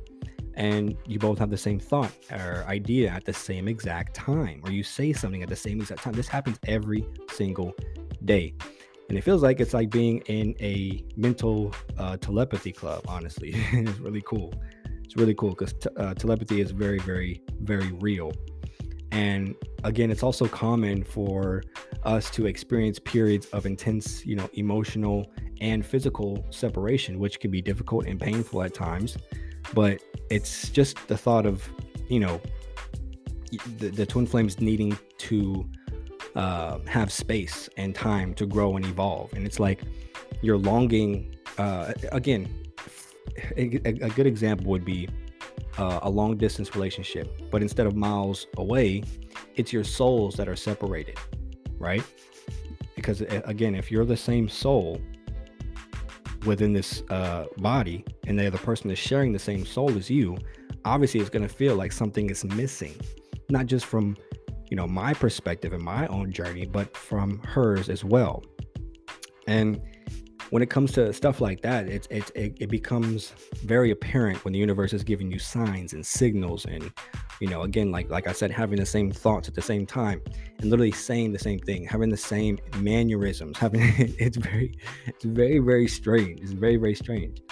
and 0.55 0.97
you 1.07 1.19
both 1.19 1.39
have 1.39 1.51
the 1.51 1.57
same 1.57 1.79
thought 1.79 2.13
or 2.31 2.65
idea 2.69 3.11
at 3.11 3.25
the 3.25 3.33
same 3.33 3.69
exact 3.69 4.15
time 4.15 4.61
or 4.65 4.71
you 4.71 4.83
say 4.83 5.13
something 5.13 5.43
at 5.43 5.49
the 5.49 5.57
same 5.57 5.81
exact 5.81 6.03
time 6.03 6.13
this 6.13 6.29
happens 6.29 6.59
every 6.67 7.07
single 7.31 7.73
day 8.25 8.55
and 9.09 9.19
it 9.19 9.23
feels 9.23 9.43
like 9.43 9.61
it's 9.61 9.75
like 9.75 9.91
being 9.91 10.19
in 10.27 10.55
a 10.61 11.05
mental 11.17 11.75
uh, 11.99 12.17
telepathy 12.17 12.73
club 12.73 13.03
honestly 13.09 13.53
it's 13.73 13.99
really 13.99 14.23
cool 14.23 14.53
it's 15.13 15.21
really 15.21 15.35
cool 15.35 15.51
because 15.51 15.75
t- 15.75 15.91
uh, 15.99 16.15
telepathy 16.15 16.63
is 16.63 16.71
very, 16.71 16.99
very, 16.99 17.43
very 17.61 17.93
real. 18.01 18.33
And 19.11 19.55
again, 19.85 20.11
it's 20.11 20.23
also 20.23 20.47
common 20.49 21.05
for 21.05 21.63
us 22.03 22.31
to 22.31 22.47
experience 22.47 22.99
periods 22.99 23.45
of 23.49 23.67
intense, 23.67 24.25
you 24.25 24.37
know, 24.37 24.49
emotional 24.55 25.31
and 25.61 25.85
physical 25.85 26.47
separation, 26.49 27.19
which 27.19 27.41
can 27.41 27.51
be 27.51 27.61
difficult 27.61 28.07
and 28.07 28.19
painful 28.19 28.63
at 28.63 28.73
times. 28.73 29.19
But 29.75 30.03
it's 30.31 30.69
just 30.71 30.97
the 31.09 31.17
thought 31.17 31.47
of, 31.47 31.69
you 32.09 32.21
know, 32.21 32.41
the, 33.79 33.89
the 33.89 34.07
twin 34.07 34.27
flames 34.27 34.61
needing 34.61 34.99
to 35.19 35.69
uh, 36.35 36.79
have 36.87 37.13
space 37.13 37.69
and 37.77 37.95
time 37.95 38.35
to 38.35 38.47
grow 38.47 38.77
and 38.77 38.85
evolve. 38.87 39.33
And 39.35 39.47
it's 39.47 39.61
like 39.61 39.83
you're 40.41 40.59
longing, 40.59 41.37
uh, 41.59 41.93
again, 42.13 42.49
a, 43.57 43.77
a 43.85 44.11
good 44.11 44.27
example 44.27 44.67
would 44.67 44.85
be 44.85 45.09
uh, 45.79 46.01
a 46.03 46.11
long 46.11 46.37
distance 46.37 46.75
relationship, 46.75 47.51
but 47.51 47.63
instead 47.63 47.87
of 47.87 47.95
miles 47.95 48.47
away, 48.57 49.03
it's 49.57 49.73
your 49.73 49.85
souls 49.85 50.35
that 50.37 50.49
are 50.49 50.57
separated, 50.57 51.19
right? 51.79 52.03
Because 52.95 53.23
again, 53.23 53.75
if 53.75 53.91
you're 53.91 54.05
the 54.05 54.17
same 54.17 54.49
soul 54.49 55.01
within 56.45 56.73
this 56.73 57.03
uh, 57.11 57.47
body 57.59 58.05
and 58.27 58.39
the 58.39 58.47
other 58.47 58.59
person 58.59 58.91
is 58.91 58.99
sharing 58.99 59.33
the 59.33 59.39
same 59.39 59.65
soul 59.65 59.97
as 59.97 60.11
you, 60.11 60.37
obviously 60.85 61.21
it's 61.21 61.31
going 61.31 61.47
to 61.47 61.55
feel 61.55 61.77
like 61.77 61.93
something 61.93 62.31
is 62.31 62.45
missing, 62.45 62.95
not 63.49 63.67
just 63.67 63.87
from 63.87 64.17
you 64.71 64.77
know 64.77 64.87
my 64.87 65.13
perspective 65.13 65.73
and 65.73 65.83
my 65.83 66.07
own 66.07 66.33
journey, 66.33 66.67
but 66.67 66.97
from 66.97 67.39
hers 67.41 67.89
as 67.89 68.05
well. 68.05 68.43
And 69.47 69.81
when 70.51 70.63
it 70.63 70.71
comes 70.71 70.93
to 70.93 71.13
stuff 71.13 71.41
like 71.41 71.61
that, 71.63 71.89
it's 71.89 72.07
it, 72.11 72.31
it, 72.35 72.57
it 72.61 72.71
becomes 72.71 73.33
very 73.65 73.91
apparent 73.91 74.45
when 74.45 74.53
the 74.53 74.59
universe 74.59 74.93
is 74.93 75.03
giving 75.05 75.31
you 75.31 75.39
signs 75.39 75.93
and 75.93 76.05
signals 76.05 76.65
and 76.67 76.91
you 77.43 77.49
know 77.49 77.63
again 77.63 77.91
like 77.91 78.09
like 78.09 78.29
I 78.29 78.33
said 78.33 78.53
having 78.53 78.79
the 78.79 78.87
same 78.87 79.11
thoughts 79.11 79.49
at 79.49 79.55
the 79.57 79.63
same 79.63 79.85
time 79.85 80.23
and 80.61 80.71
literally 80.71 80.93
saying 80.93 81.33
the 81.33 81.41
same 81.41 81.59
thing, 81.59 81.85
having 81.85 82.09
the 82.09 82.17
same 82.17 82.57
mannerisms, 82.77 83.59
having 83.59 83.81
it's 83.99 84.37
very 84.37 84.79
it's 85.09 85.25
very 85.25 85.59
very 85.59 85.89
strange. 85.89 86.41
It's 86.41 86.53
very 86.53 86.77
very 86.77 86.95
strange. 86.95 87.43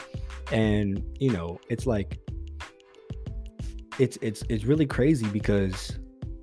And 0.52 1.04
you 1.18 1.32
know, 1.32 1.58
it's 1.68 1.86
like 1.86 2.20
it's 3.98 4.16
it's 4.22 4.44
it's 4.48 4.64
really 4.64 4.86
crazy 4.86 5.26
because 5.26 5.98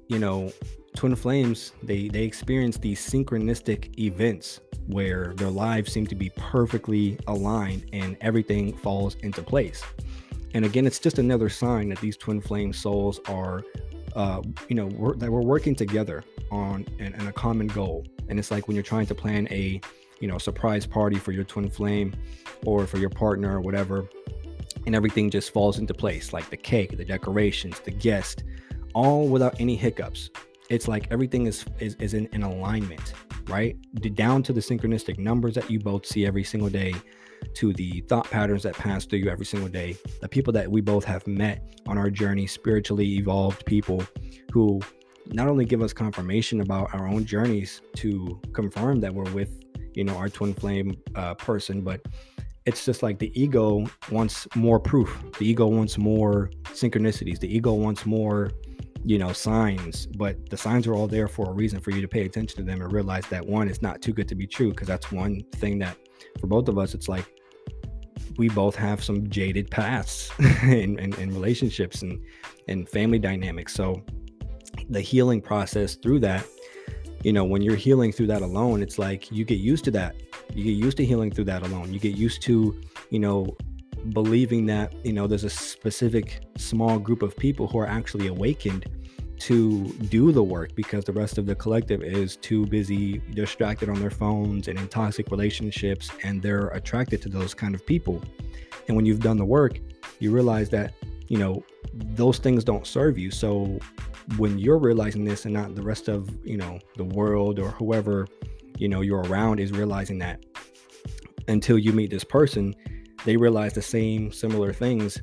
you 0.09 0.19
know 0.19 0.51
twin 0.93 1.15
flames 1.15 1.71
they 1.81 2.09
they 2.09 2.23
experience 2.23 2.77
these 2.77 2.99
synchronistic 2.99 3.97
events 3.97 4.59
where 4.87 5.33
their 5.37 5.49
lives 5.49 5.93
seem 5.93 6.05
to 6.07 6.15
be 6.15 6.31
perfectly 6.35 7.17
aligned 7.27 7.85
and 7.93 8.17
everything 8.19 8.75
falls 8.75 9.15
into 9.15 9.41
place 9.41 9.83
And 10.53 10.65
again, 10.65 10.85
it's 10.87 10.99
just 10.99 11.19
another 11.19 11.49
sign 11.49 11.89
that 11.89 11.99
these 11.99 12.17
twin 12.17 12.41
flame 12.41 12.73
souls 12.73 13.19
are, 13.27 13.63
uh, 14.15 14.41
you 14.69 14.75
know, 14.75 14.87
we're, 14.87 15.15
that 15.15 15.31
we're 15.31 15.41
working 15.41 15.75
together 15.75 16.23
on 16.51 16.85
and, 16.99 17.13
an, 17.15 17.27
a 17.27 17.31
common 17.31 17.67
goal. 17.67 18.05
And 18.29 18.39
it's 18.39 18.51
like 18.51 18.67
when 18.67 18.75
you're 18.75 18.83
trying 18.83 19.05
to 19.07 19.15
plan 19.15 19.47
a, 19.51 19.81
you 20.19 20.27
know, 20.27 20.37
surprise 20.37 20.85
party 20.85 21.17
for 21.17 21.31
your 21.31 21.43
twin 21.43 21.69
flame 21.69 22.15
or 22.65 22.87
for 22.87 22.97
your 22.97 23.09
partner 23.09 23.57
or 23.57 23.61
whatever, 23.61 24.09
and 24.85 24.95
everything 24.95 25.29
just 25.29 25.51
falls 25.51 25.79
into 25.79 25.93
place, 25.93 26.33
like 26.33 26.49
the 26.49 26.57
cake, 26.57 26.97
the 26.97 27.05
decorations, 27.05 27.79
the 27.81 27.91
guest, 27.91 28.43
all 28.93 29.27
without 29.27 29.59
any 29.59 29.75
hiccups. 29.75 30.29
It's 30.69 30.87
like 30.87 31.07
everything 31.11 31.45
is 31.45 31.65
is, 31.79 31.95
is 31.95 32.13
in, 32.13 32.27
in 32.27 32.43
alignment, 32.43 33.13
right? 33.47 33.77
Down 34.15 34.43
to 34.43 34.53
the 34.53 34.61
synchronistic 34.61 35.17
numbers 35.17 35.55
that 35.55 35.69
you 35.69 35.79
both 35.79 36.05
see 36.05 36.25
every 36.25 36.43
single 36.43 36.69
day 36.69 36.93
to 37.55 37.73
the 37.73 38.01
thought 38.01 38.29
patterns 38.29 38.63
that 38.63 38.75
pass 38.75 39.05
through 39.05 39.19
you 39.19 39.29
every 39.29 39.45
single 39.45 39.69
day, 39.69 39.97
the 40.21 40.29
people 40.29 40.53
that 40.53 40.69
we 40.69 40.81
both 40.81 41.03
have 41.03 41.25
met 41.27 41.63
on 41.87 41.97
our 41.97 42.09
journey, 42.09 42.47
spiritually 42.47 43.15
evolved 43.15 43.65
people 43.65 44.03
who 44.51 44.79
not 45.27 45.47
only 45.47 45.65
give 45.65 45.81
us 45.81 45.93
confirmation 45.93 46.61
about 46.61 46.93
our 46.93 47.07
own 47.07 47.25
journeys 47.25 47.81
to 47.95 48.39
confirm 48.53 48.99
that 49.01 49.13
we're 49.13 49.29
with, 49.31 49.61
you 49.93 50.03
know, 50.03 50.15
our 50.15 50.29
twin 50.29 50.53
flame 50.53 50.95
uh, 51.15 51.33
person, 51.33 51.81
but 51.81 52.01
it's 52.65 52.85
just 52.85 53.01
like 53.01 53.17
the 53.17 53.31
ego 53.39 53.85
wants 54.11 54.45
more 54.53 54.79
proof. 54.79 55.17
The 55.39 55.49
ego 55.49 55.67
wants 55.67 55.97
more 55.97 56.51
synchronicities. 56.65 57.39
The 57.39 57.53
ego 57.53 57.73
wants 57.73 58.05
more, 58.05 58.51
you 59.05 59.17
know, 59.17 59.31
signs. 59.31 60.05
But 60.05 60.49
the 60.49 60.57
signs 60.57 60.85
are 60.85 60.93
all 60.93 61.07
there 61.07 61.29
for 61.29 61.49
a 61.49 61.53
reason 61.53 61.79
for 61.79 61.91
you 61.91 62.01
to 62.01 62.09
pay 62.09 62.25
attention 62.25 62.57
to 62.57 62.63
them 62.63 62.81
and 62.81 62.91
realize 62.91 63.25
that 63.27 63.45
one 63.45 63.69
is 63.69 63.81
not 63.81 64.01
too 64.01 64.11
good 64.11 64.27
to 64.27 64.35
be 64.35 64.45
true. 64.45 64.71
Because 64.71 64.87
that's 64.87 65.13
one 65.13 65.43
thing 65.53 65.79
that 65.79 65.97
for 66.39 66.47
both 66.47 66.67
of 66.67 66.77
us, 66.77 66.93
it's 66.93 67.07
like 67.07 67.25
we 68.37 68.49
both 68.49 68.75
have 68.75 69.03
some 69.03 69.29
jaded 69.29 69.69
pasts 69.71 70.31
in, 70.63 70.99
in, 70.99 71.13
in 71.15 71.33
relationships 71.33 72.01
and 72.01 72.19
and 72.67 72.87
family 72.89 73.19
dynamics. 73.19 73.73
So 73.73 74.03
the 74.89 75.01
healing 75.01 75.41
process 75.41 75.95
through 75.95 76.19
that, 76.19 76.45
you 77.23 77.33
know, 77.33 77.43
when 77.43 77.61
you're 77.61 77.75
healing 77.75 78.11
through 78.11 78.27
that 78.27 78.41
alone, 78.41 78.81
it's 78.81 78.99
like 78.99 79.31
you 79.31 79.45
get 79.45 79.59
used 79.59 79.85
to 79.85 79.91
that. 79.91 80.15
You 80.53 80.63
get 80.63 80.71
used 80.71 80.97
to 80.97 81.05
healing 81.05 81.31
through 81.31 81.45
that 81.45 81.63
alone. 81.63 81.93
You 81.93 81.99
get 81.99 82.15
used 82.15 82.41
to, 82.43 82.79
you 83.09 83.19
know, 83.19 83.55
believing 84.13 84.65
that, 84.67 84.93
you 85.05 85.13
know, 85.13 85.27
there's 85.27 85.43
a 85.43 85.49
specific 85.49 86.43
small 86.57 86.99
group 86.99 87.21
of 87.21 87.35
people 87.35 87.67
who 87.67 87.79
are 87.79 87.87
actually 87.87 88.27
awakened 88.27 88.85
to 89.39 89.85
do 90.09 90.31
the 90.31 90.43
work 90.43 90.75
because 90.75 91.03
the 91.03 91.13
rest 91.13 91.37
of 91.37 91.45
the 91.45 91.55
collective 91.55 92.01
is 92.01 92.35
too 92.37 92.65
busy 92.65 93.19
distracted 93.33 93.89
on 93.89 93.99
their 93.99 94.09
phones 94.09 94.67
and 94.67 94.77
in 94.79 94.87
toxic 94.87 95.29
relationships 95.31 96.09
and 96.23 96.41
they're 96.41 96.67
attracted 96.69 97.21
to 97.21 97.29
those 97.29 97.53
kind 97.53 97.75
of 97.75 97.85
people. 97.85 98.21
And 98.87 98.95
when 98.95 99.05
you've 99.05 99.21
done 99.21 99.37
the 99.37 99.45
work 99.45 99.79
you 100.19 100.31
realize 100.31 100.69
that 100.69 100.93
you 101.27 101.37
know 101.37 101.63
those 101.93 102.39
things 102.39 102.63
don't 102.63 102.87
serve 102.87 103.17
you. 103.17 103.31
So 103.31 103.79
when 104.37 104.57
you're 104.59 104.77
realizing 104.77 105.23
this 105.23 105.45
and 105.45 105.53
not 105.53 105.75
the 105.75 105.81
rest 105.81 106.07
of 106.07 106.29
you 106.45 106.57
know 106.57 106.79
the 106.95 107.03
world 107.03 107.59
or 107.59 107.69
whoever 107.71 108.27
you 108.77 108.87
know 108.87 109.01
you're 109.01 109.23
around 109.23 109.59
is 109.59 109.71
realizing 109.71 110.19
that 110.19 110.43
until 111.47 111.77
you 111.77 111.93
meet 111.93 112.09
this 112.09 112.23
person 112.23 112.75
they 113.25 113.35
realize 113.35 113.73
the 113.73 113.81
same 113.81 114.31
similar 114.31 114.71
things. 114.71 115.21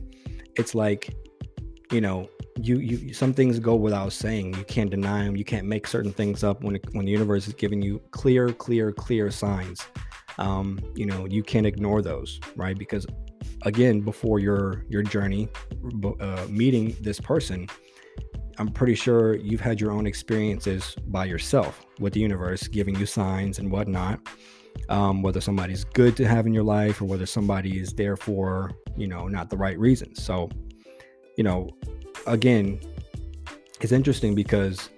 It's 0.57 0.75
like 0.75 1.15
you 1.91 2.01
know 2.01 2.29
you 2.57 2.79
you 2.79 3.13
some 3.13 3.33
things 3.33 3.59
go 3.59 3.75
without 3.75 4.13
saying. 4.13 4.55
You 4.55 4.65
can't 4.65 4.91
deny 4.91 5.25
them 5.25 5.37
you 5.37 5.45
can't 5.45 5.67
make 5.67 5.87
certain 5.87 6.13
things 6.13 6.45
up 6.45 6.63
when 6.63 6.77
it, 6.77 6.85
when 6.93 7.05
the 7.05 7.13
universe 7.13 7.49
is 7.49 7.55
giving 7.55 7.83
you 7.83 8.01
clear 8.11 8.51
clear 8.53 8.93
clear 8.93 9.31
signs. 9.31 9.87
Um 10.39 10.81
you 10.95 11.07
know 11.07 11.27
you 11.27 11.43
can't 11.43 11.67
ignore 11.67 12.03
those 12.03 12.41
right? 12.57 12.79
Because 12.79 13.07
again 13.63 14.01
before 14.01 14.39
your 14.39 14.85
your 14.89 15.03
journey 15.03 15.49
uh, 16.21 16.47
meeting 16.49 16.97
this 17.01 17.21
person 17.21 17.67
i'm 18.59 18.69
pretty 18.69 18.95
sure 18.95 19.35
you've 19.37 19.61
had 19.61 19.81
your 19.81 19.91
own 19.91 20.07
experiences 20.07 20.97
by 21.09 21.25
yourself 21.25 21.85
with 21.99 22.13
the 22.13 22.21
universe 22.21 22.69
giving 22.69 22.95
you 22.97 23.07
signs 23.07 23.59
and 23.59 23.71
whatnot. 23.71 24.21
Um, 24.89 25.23
whether 25.23 25.41
somebody's 25.41 25.85
good 25.85 26.17
to 26.17 26.27
have 26.27 26.47
in 26.47 26.53
your 26.53 26.65
life 26.65 27.01
or 27.01 27.05
whether 27.05 27.27
somebody 27.27 27.79
is 27.79 27.93
there 27.93 28.17
for 28.17 28.73
you 28.97 29.07
know 29.07 29.29
not 29.29 29.49
the 29.49 29.57
right 29.57 29.79
reasons 29.79 30.23
so 30.23 30.51
you 31.37 31.45
know 31.45 31.71
again, 32.27 32.81
it's 33.81 33.93
interesting 33.93 34.35
because 34.35 34.91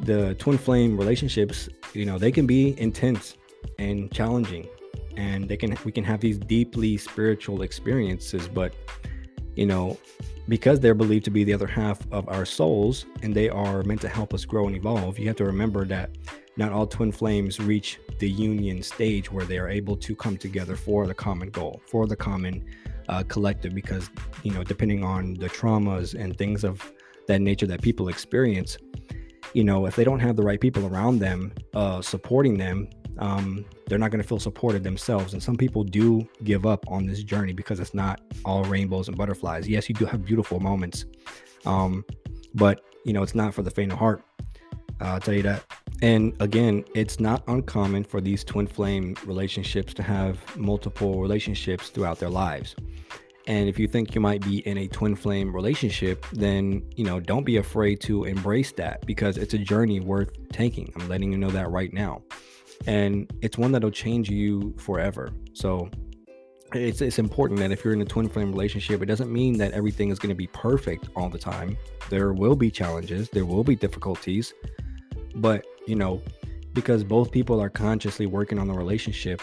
the 0.00 0.34
twin 0.34 0.58
flame 0.58 0.96
relationships, 0.96 1.68
you 1.92 2.04
know, 2.04 2.18
they 2.18 2.32
can 2.32 2.46
be 2.46 2.78
intense 2.80 3.36
and 3.78 4.12
challenging 4.12 4.68
and 5.16 5.48
they 5.48 5.56
can 5.56 5.76
we 5.84 5.92
can 5.92 6.04
have 6.04 6.20
these 6.20 6.38
deeply 6.38 6.96
spiritual 6.96 7.62
experiences, 7.62 8.48
but 8.48 8.74
you 9.54 9.66
know, 9.66 9.96
because 10.48 10.80
they're 10.80 10.94
believed 10.94 11.24
to 11.24 11.30
be 11.30 11.44
the 11.44 11.52
other 11.52 11.66
half 11.66 12.00
of 12.12 12.28
our 12.28 12.44
souls 12.44 13.06
and 13.22 13.34
they 13.34 13.48
are 13.48 13.82
meant 13.82 14.00
to 14.02 14.08
help 14.08 14.34
us 14.34 14.44
grow 14.44 14.66
and 14.66 14.76
evolve, 14.76 15.18
you 15.18 15.26
have 15.26 15.36
to 15.36 15.44
remember 15.44 15.84
that 15.86 16.10
not 16.56 16.72
all 16.72 16.86
twin 16.86 17.12
flames 17.12 17.58
reach 17.58 17.98
the 18.18 18.28
union 18.28 18.82
stage 18.82 19.30
where 19.30 19.44
they 19.44 19.58
are 19.58 19.68
able 19.68 19.96
to 19.96 20.14
come 20.14 20.36
together 20.36 20.76
for 20.76 21.06
the 21.06 21.14
common 21.14 21.50
goal, 21.50 21.80
for 21.86 22.06
the 22.06 22.16
common 22.16 22.64
uh, 23.08 23.22
collective 23.28 23.74
because 23.74 24.10
you 24.42 24.52
know 24.52 24.62
depending 24.64 25.04
on 25.04 25.34
the 25.34 25.48
traumas 25.48 26.14
and 26.14 26.36
things 26.36 26.64
of 26.64 26.92
that 27.28 27.40
nature 27.40 27.66
that 27.66 27.82
people 27.82 28.08
experience 28.08 28.78
you 29.52 29.64
know 29.64 29.86
if 29.86 29.96
they 29.96 30.04
don't 30.04 30.20
have 30.20 30.36
the 30.36 30.42
right 30.42 30.60
people 30.60 30.86
around 30.86 31.18
them 31.18 31.52
uh, 31.74 32.00
supporting 32.00 32.56
them 32.56 32.88
um, 33.18 33.64
they're 33.86 33.98
not 33.98 34.10
going 34.10 34.20
to 34.22 34.28
feel 34.28 34.38
supported 34.38 34.84
themselves. 34.84 35.32
And 35.32 35.42
some 35.42 35.56
people 35.56 35.82
do 35.82 36.28
give 36.44 36.66
up 36.66 36.84
on 36.86 37.06
this 37.06 37.22
journey 37.22 37.54
because 37.54 37.80
it's 37.80 37.94
not 37.94 38.20
all 38.44 38.62
rainbows 38.64 39.08
and 39.08 39.16
butterflies. 39.16 39.66
Yes 39.66 39.88
you 39.88 39.94
do 39.94 40.04
have 40.04 40.22
beautiful 40.24 40.60
moments 40.60 41.06
um, 41.64 42.04
but 42.54 42.80
you 43.04 43.12
know 43.12 43.22
it's 43.22 43.34
not 43.34 43.54
for 43.54 43.62
the 43.62 43.70
faint 43.70 43.92
of 43.92 43.98
heart. 43.98 44.22
Uh, 45.00 45.04
i'll 45.04 45.20
tell 45.20 45.34
you 45.34 45.42
that 45.42 45.62
and 46.02 46.34
again, 46.40 46.84
it's 46.94 47.18
not 47.20 47.42
uncommon 47.48 48.04
for 48.04 48.20
these 48.20 48.44
twin 48.44 48.66
flame 48.66 49.16
relationships 49.24 49.94
to 49.94 50.02
have 50.02 50.56
multiple 50.56 51.20
relationships 51.20 51.88
throughout 51.88 52.18
their 52.18 52.30
lives. 52.30 52.76
And 53.46 53.68
if 53.68 53.78
you 53.78 53.86
think 53.86 54.14
you 54.14 54.20
might 54.20 54.42
be 54.42 54.58
in 54.66 54.76
a 54.76 54.88
twin 54.88 55.14
flame 55.14 55.54
relationship, 55.54 56.26
then, 56.32 56.82
you 56.96 57.04
know, 57.04 57.20
don't 57.20 57.44
be 57.44 57.58
afraid 57.58 58.00
to 58.00 58.24
embrace 58.24 58.72
that 58.72 59.06
because 59.06 59.38
it's 59.38 59.54
a 59.54 59.58
journey 59.58 60.00
worth 60.00 60.30
taking. 60.50 60.92
I'm 60.96 61.08
letting 61.08 61.30
you 61.30 61.38
know 61.38 61.50
that 61.50 61.70
right 61.70 61.92
now. 61.92 62.22
And 62.86 63.30
it's 63.42 63.56
one 63.56 63.70
that'll 63.72 63.92
change 63.92 64.28
you 64.28 64.74
forever. 64.78 65.30
So 65.54 65.88
it's 66.74 67.00
it's 67.00 67.20
important 67.20 67.60
that 67.60 67.70
if 67.70 67.84
you're 67.84 67.94
in 67.94 68.02
a 68.02 68.04
twin 68.04 68.28
flame 68.28 68.50
relationship, 68.50 69.00
it 69.00 69.06
doesn't 69.06 69.32
mean 69.32 69.56
that 69.58 69.72
everything 69.72 70.10
is 70.10 70.18
going 70.18 70.30
to 70.30 70.36
be 70.36 70.48
perfect 70.48 71.08
all 71.14 71.30
the 71.30 71.38
time. 71.38 71.76
There 72.10 72.32
will 72.32 72.56
be 72.56 72.70
challenges, 72.70 73.30
there 73.30 73.46
will 73.46 73.64
be 73.64 73.76
difficulties, 73.76 74.52
but 75.36 75.64
you 75.86 75.96
know, 75.96 76.22
because 76.72 77.02
both 77.02 77.30
people 77.30 77.60
are 77.60 77.70
consciously 77.70 78.26
working 78.26 78.58
on 78.58 78.68
the 78.68 78.74
relationship. 78.74 79.40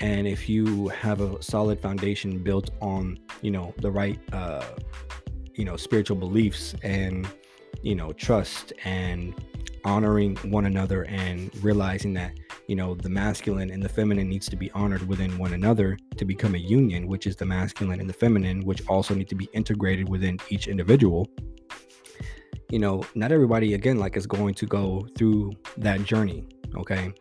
And 0.00 0.26
if 0.26 0.48
you 0.48 0.88
have 0.88 1.20
a 1.20 1.40
solid 1.42 1.80
foundation 1.80 2.38
built 2.38 2.70
on, 2.80 3.18
you 3.42 3.50
know, 3.50 3.74
the 3.78 3.90
right, 3.90 4.18
uh, 4.32 4.64
you 5.54 5.64
know, 5.64 5.76
spiritual 5.76 6.16
beliefs 6.16 6.74
and, 6.82 7.28
you 7.82 7.94
know, 7.94 8.12
trust 8.12 8.72
and 8.84 9.34
honoring 9.84 10.36
one 10.36 10.66
another 10.66 11.04
and 11.04 11.54
realizing 11.62 12.14
that, 12.14 12.32
you 12.68 12.76
know, 12.76 12.94
the 12.94 13.08
masculine 13.08 13.70
and 13.70 13.82
the 13.82 13.88
feminine 13.88 14.28
needs 14.28 14.48
to 14.48 14.56
be 14.56 14.70
honored 14.72 15.06
within 15.08 15.36
one 15.38 15.52
another 15.52 15.98
to 16.16 16.24
become 16.24 16.54
a 16.54 16.58
union, 16.58 17.06
which 17.06 17.26
is 17.26 17.36
the 17.36 17.44
masculine 17.44 18.00
and 18.00 18.08
the 18.08 18.14
feminine, 18.14 18.64
which 18.64 18.86
also 18.88 19.14
need 19.14 19.28
to 19.28 19.34
be 19.34 19.48
integrated 19.52 20.08
within 20.08 20.38
each 20.48 20.68
individual 20.68 21.28
you 22.72 22.78
know, 22.78 23.04
not 23.14 23.30
everybody 23.30 23.74
again 23.74 23.98
like 23.98 24.16
is 24.16 24.26
going 24.26 24.54
to 24.54 24.64
go 24.64 25.06
through 25.16 25.52
that 25.76 26.02
journey, 26.04 26.42
okay? 26.74 27.12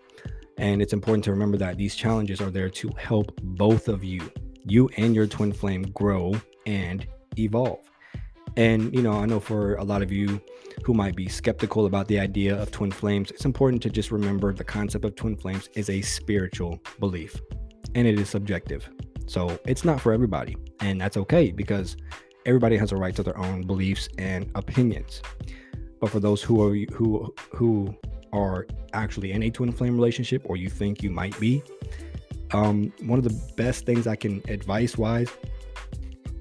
And 0.57 0.81
it's 0.81 0.93
important 0.93 1.25
to 1.25 1.31
remember 1.31 1.57
that 1.57 1.75
these 1.77 1.93
challenges 1.93 2.39
are 2.39 2.49
there 2.49 2.69
to 2.69 2.89
help 2.97 3.37
both 3.43 3.89
of 3.89 4.01
you, 4.01 4.31
you 4.65 4.89
and 4.95 5.13
your 5.13 5.27
twin 5.27 5.51
flame 5.51 5.83
grow 5.93 6.33
and 6.65 7.05
evolve. 7.37 7.81
And 8.55 8.95
you 8.95 9.01
know, 9.01 9.11
I 9.11 9.25
know 9.25 9.41
for 9.41 9.75
a 9.75 9.83
lot 9.83 10.01
of 10.01 10.09
you 10.09 10.41
who 10.85 10.93
might 10.93 11.17
be 11.17 11.27
skeptical 11.27 11.85
about 11.85 12.07
the 12.07 12.17
idea 12.17 12.59
of 12.59 12.71
twin 12.71 12.91
flames, 12.91 13.29
it's 13.29 13.43
important 13.43 13.83
to 13.83 13.89
just 13.89 14.09
remember 14.09 14.53
the 14.53 14.63
concept 14.63 15.03
of 15.03 15.15
twin 15.17 15.35
flames 15.35 15.67
is 15.73 15.89
a 15.89 16.01
spiritual 16.01 16.79
belief 17.01 17.41
and 17.93 18.07
it 18.07 18.17
is 18.17 18.29
subjective. 18.29 18.89
So 19.27 19.59
it's 19.65 19.83
not 19.83 19.99
for 19.99 20.13
everybody. 20.13 20.55
And 20.79 20.99
that's 20.99 21.17
okay 21.17 21.51
because 21.51 21.97
everybody 22.45 22.77
has 22.77 22.91
a 22.91 22.95
right 22.95 23.15
to 23.15 23.23
their 23.23 23.37
own 23.37 23.63
beliefs 23.63 24.09
and 24.17 24.49
opinions. 24.55 25.21
But 25.99 26.09
for 26.09 26.19
those 26.19 26.41
who 26.41 26.61
are 26.63 26.75
who 26.93 27.33
who 27.53 27.95
are 28.33 28.65
actually 28.93 29.31
in 29.31 29.43
a 29.43 29.49
twin 29.49 29.71
flame 29.71 29.95
relationship 29.95 30.41
or 30.45 30.57
you 30.57 30.69
think 30.69 31.03
you 31.03 31.09
might 31.11 31.39
be, 31.39 31.61
um, 32.53 32.91
one 33.03 33.19
of 33.19 33.23
the 33.23 33.53
best 33.55 33.85
things 33.85 34.07
I 34.07 34.15
can 34.15 34.41
advice 34.47 34.97
wise 34.97 35.29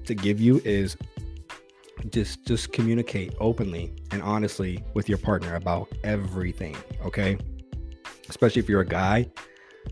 to 0.05 0.15
give 0.15 0.41
you 0.41 0.61
is 0.65 0.97
just 2.09 2.45
just 2.45 2.71
communicate 2.71 3.35
openly 3.39 3.93
and 4.11 4.21
honestly 4.23 4.83
with 4.93 5.07
your 5.07 5.19
partner 5.19 5.55
about 5.55 5.87
everything 6.03 6.75
okay 7.05 7.37
especially 8.27 8.59
if 8.59 8.67
you're 8.67 8.81
a 8.81 8.85
guy 8.85 9.29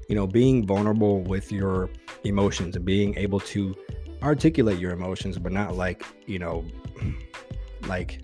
you 0.07 0.15
know 0.15 0.25
being 0.25 0.65
vulnerable 0.65 1.21
with 1.21 1.51
your 1.51 1.89
emotions 2.23 2.75
and 2.75 2.83
being 2.83 3.15
able 3.15 3.39
to 3.39 3.75
articulate 4.21 4.79
your 4.79 4.91
emotions, 4.91 5.37
but 5.37 5.51
not 5.51 5.75
like, 5.75 6.05
you 6.25 6.39
know, 6.39 6.65
like 7.87 8.21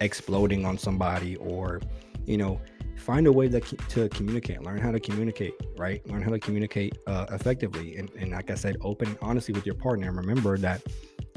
exploding 0.00 0.64
on 0.64 0.78
somebody 0.78 1.36
or, 1.36 1.80
you 2.26 2.36
know, 2.36 2.60
find 2.96 3.26
a 3.26 3.32
way 3.32 3.48
that, 3.48 3.64
to 3.88 4.08
communicate, 4.10 4.62
learn 4.62 4.78
how 4.78 4.90
to 4.90 5.00
communicate, 5.00 5.54
right? 5.76 6.06
Learn 6.08 6.22
how 6.22 6.30
to 6.30 6.38
communicate 6.38 6.98
uh, 7.06 7.26
effectively. 7.30 7.96
And, 7.96 8.10
and 8.18 8.32
like 8.32 8.50
I 8.50 8.54
said, 8.54 8.76
open 8.82 9.16
honestly 9.22 9.54
with 9.54 9.64
your 9.64 9.76
partner. 9.76 10.08
And 10.08 10.16
remember 10.16 10.58
that 10.58 10.82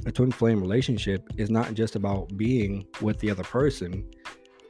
a 0.05 0.11
twin 0.11 0.31
flame 0.31 0.59
relationship 0.59 1.29
is 1.37 1.49
not 1.49 1.73
just 1.73 1.95
about 1.95 2.35
being 2.35 2.85
with 3.01 3.19
the 3.19 3.29
other 3.29 3.43
person, 3.43 4.09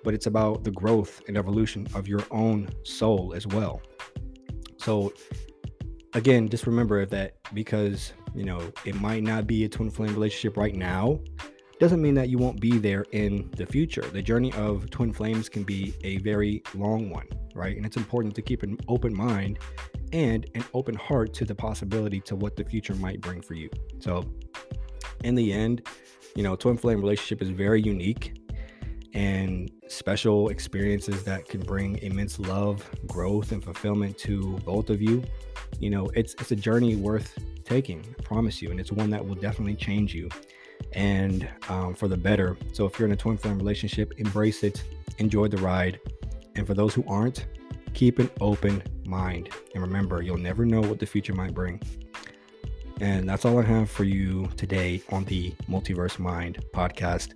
but 0.04 0.13
it's 0.13 0.26
about 0.26 0.63
the 0.63 0.72
growth 0.72 1.22
and 1.28 1.38
evolution 1.38 1.88
of 1.96 2.08
your 2.08 2.24
own 2.32 2.70
soul 2.84 3.34
as 3.36 3.48
well. 3.48 3.82
So, 4.78 5.13
again, 6.13 6.50
just 6.50 6.67
remember 6.67 7.06
that 7.06 7.36
because 7.54 8.13
you 8.36 8.44
know 8.44 8.72
it 8.86 9.00
might 9.00 9.24
not 9.24 9.48
be 9.48 9.63
a 9.65 9.70
twin 9.70 9.89
flame 9.89 10.13
relationship 10.13 10.58
right 10.58 10.76
now, 10.76 11.20
doesn't 11.82 12.02
mean 12.02 12.13
that 12.13 12.30
you 12.30 12.38
won't 12.38 12.62
be 12.62 12.78
there 12.78 13.06
in 13.12 13.50
the 13.58 13.65
future. 13.65 14.04
The 14.04 14.22
journey 14.22 14.54
of 14.54 14.88
twin 14.91 15.12
flames 15.12 15.50
can 15.50 15.63
be 15.63 15.96
a 16.04 16.17
very 16.17 16.62
long 16.76 17.10
one, 17.10 17.28
right? 17.56 17.76
And 17.76 17.86
it's 17.88 17.98
important 17.98 18.36
to 18.36 18.44
keep 18.44 18.62
an 18.62 18.78
open 18.88 19.15
mind 19.15 19.58
and 20.13 20.46
an 20.54 20.63
open 20.76 20.94
heart 20.94 21.34
to 21.34 21.46
the 21.46 21.56
possibility 21.56 22.20
to 22.22 22.36
what 22.36 22.56
the 22.56 22.63
future 22.63 22.94
might 22.94 23.20
bring 23.20 23.41
for 23.41 23.56
you. 23.56 23.67
So, 23.98 24.32
in 25.24 25.34
the 25.34 25.52
end, 25.52 25.88
you 26.36 26.44
know, 26.44 26.56
twin 26.56 26.78
flame 26.78 27.00
relationship 27.00 27.41
is 27.41 27.50
very 27.50 27.82
unique 27.82 28.36
and 29.13 29.71
special 29.88 30.50
experiences 30.50 31.24
that 31.24 31.47
can 31.47 31.62
bring 31.62 31.97
immense 32.00 32.39
love, 32.39 32.89
growth, 33.08 33.52
and 33.52 33.63
fulfillment 33.63 34.17
to 34.19 34.58
both 34.65 34.89
of 34.89 35.02
you. 35.02 35.24
You 35.80 35.89
know, 35.89 36.10
it's 36.15 36.34
it's 36.36 36.52
a 36.52 36.56
journey 36.56 36.95
worth 36.95 37.38
taking, 37.63 38.04
I 38.17 38.21
promise 38.24 38.62
you, 38.62 38.71
and 38.71 38.80
it's 38.80 38.91
one 38.91 39.10
that 39.10 39.26
will 39.26 39.36
definitely 39.36 39.76
change 39.76 40.13
you 40.13 40.30
and 40.93 41.47
um, 41.69 41.93
for 41.93 42.08
the 42.08 42.17
better. 42.17 42.58
So 42.74 42.86
if 42.86 42.97
you're 42.97 43.08
in 43.08 43.13
a 43.13 43.17
twin 43.17 43.38
flame 43.38 43.58
relationship, 43.58 44.13
embrace 44.17 44.63
it, 44.63 44.84
enjoy 45.17 45.47
the 45.47 45.58
ride, 45.58 46.00
and 46.56 46.65
for 46.67 46.74
those 46.74 46.93
who 46.93 47.04
aren't, 47.08 47.45
keep 47.93 48.19
an 48.19 48.30
open 48.39 48.82
mind. 49.06 49.50
And 49.74 49.84
remember, 49.84 50.21
you'll 50.21 50.38
never 50.38 50.65
know 50.65 50.82
what 50.82 51.00
the 51.00 51.06
future 51.06 51.34
might 51.34 51.54
bring. 51.54 51.82
And 53.00 53.28
that's 53.28 53.45
all 53.45 53.58
I 53.60 53.63
have 53.63 53.89
for 53.89 54.04
you 54.04 54.47
today 54.58 55.02
on 55.10 55.24
the 55.26 55.52
Multiverse 55.69 56.19
Mind 56.19 56.63
podcast. 56.74 57.34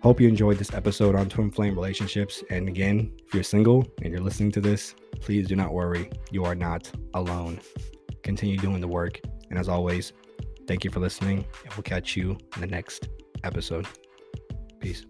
Hope 0.00 0.20
you 0.20 0.28
enjoyed 0.28 0.58
this 0.58 0.72
episode 0.72 1.16
on 1.16 1.28
twin 1.28 1.50
flame 1.50 1.74
relationships. 1.74 2.44
And 2.50 2.68
again, 2.68 3.12
if 3.26 3.34
you're 3.34 3.42
single 3.42 3.84
and 4.02 4.12
you're 4.12 4.22
listening 4.22 4.52
to 4.52 4.60
this, 4.60 4.94
please 5.20 5.48
do 5.48 5.56
not 5.56 5.72
worry. 5.72 6.08
You 6.30 6.44
are 6.44 6.54
not 6.54 6.90
alone. 7.14 7.60
Continue 8.22 8.58
doing 8.58 8.80
the 8.80 8.86
work. 8.86 9.20
And 9.50 9.58
as 9.58 9.68
always, 9.68 10.12
thank 10.68 10.84
you 10.84 10.90
for 10.90 11.00
listening. 11.00 11.44
And 11.64 11.74
we'll 11.74 11.82
catch 11.82 12.16
you 12.16 12.38
in 12.54 12.60
the 12.60 12.68
next 12.68 13.08
episode. 13.42 13.88
Peace. 14.78 15.04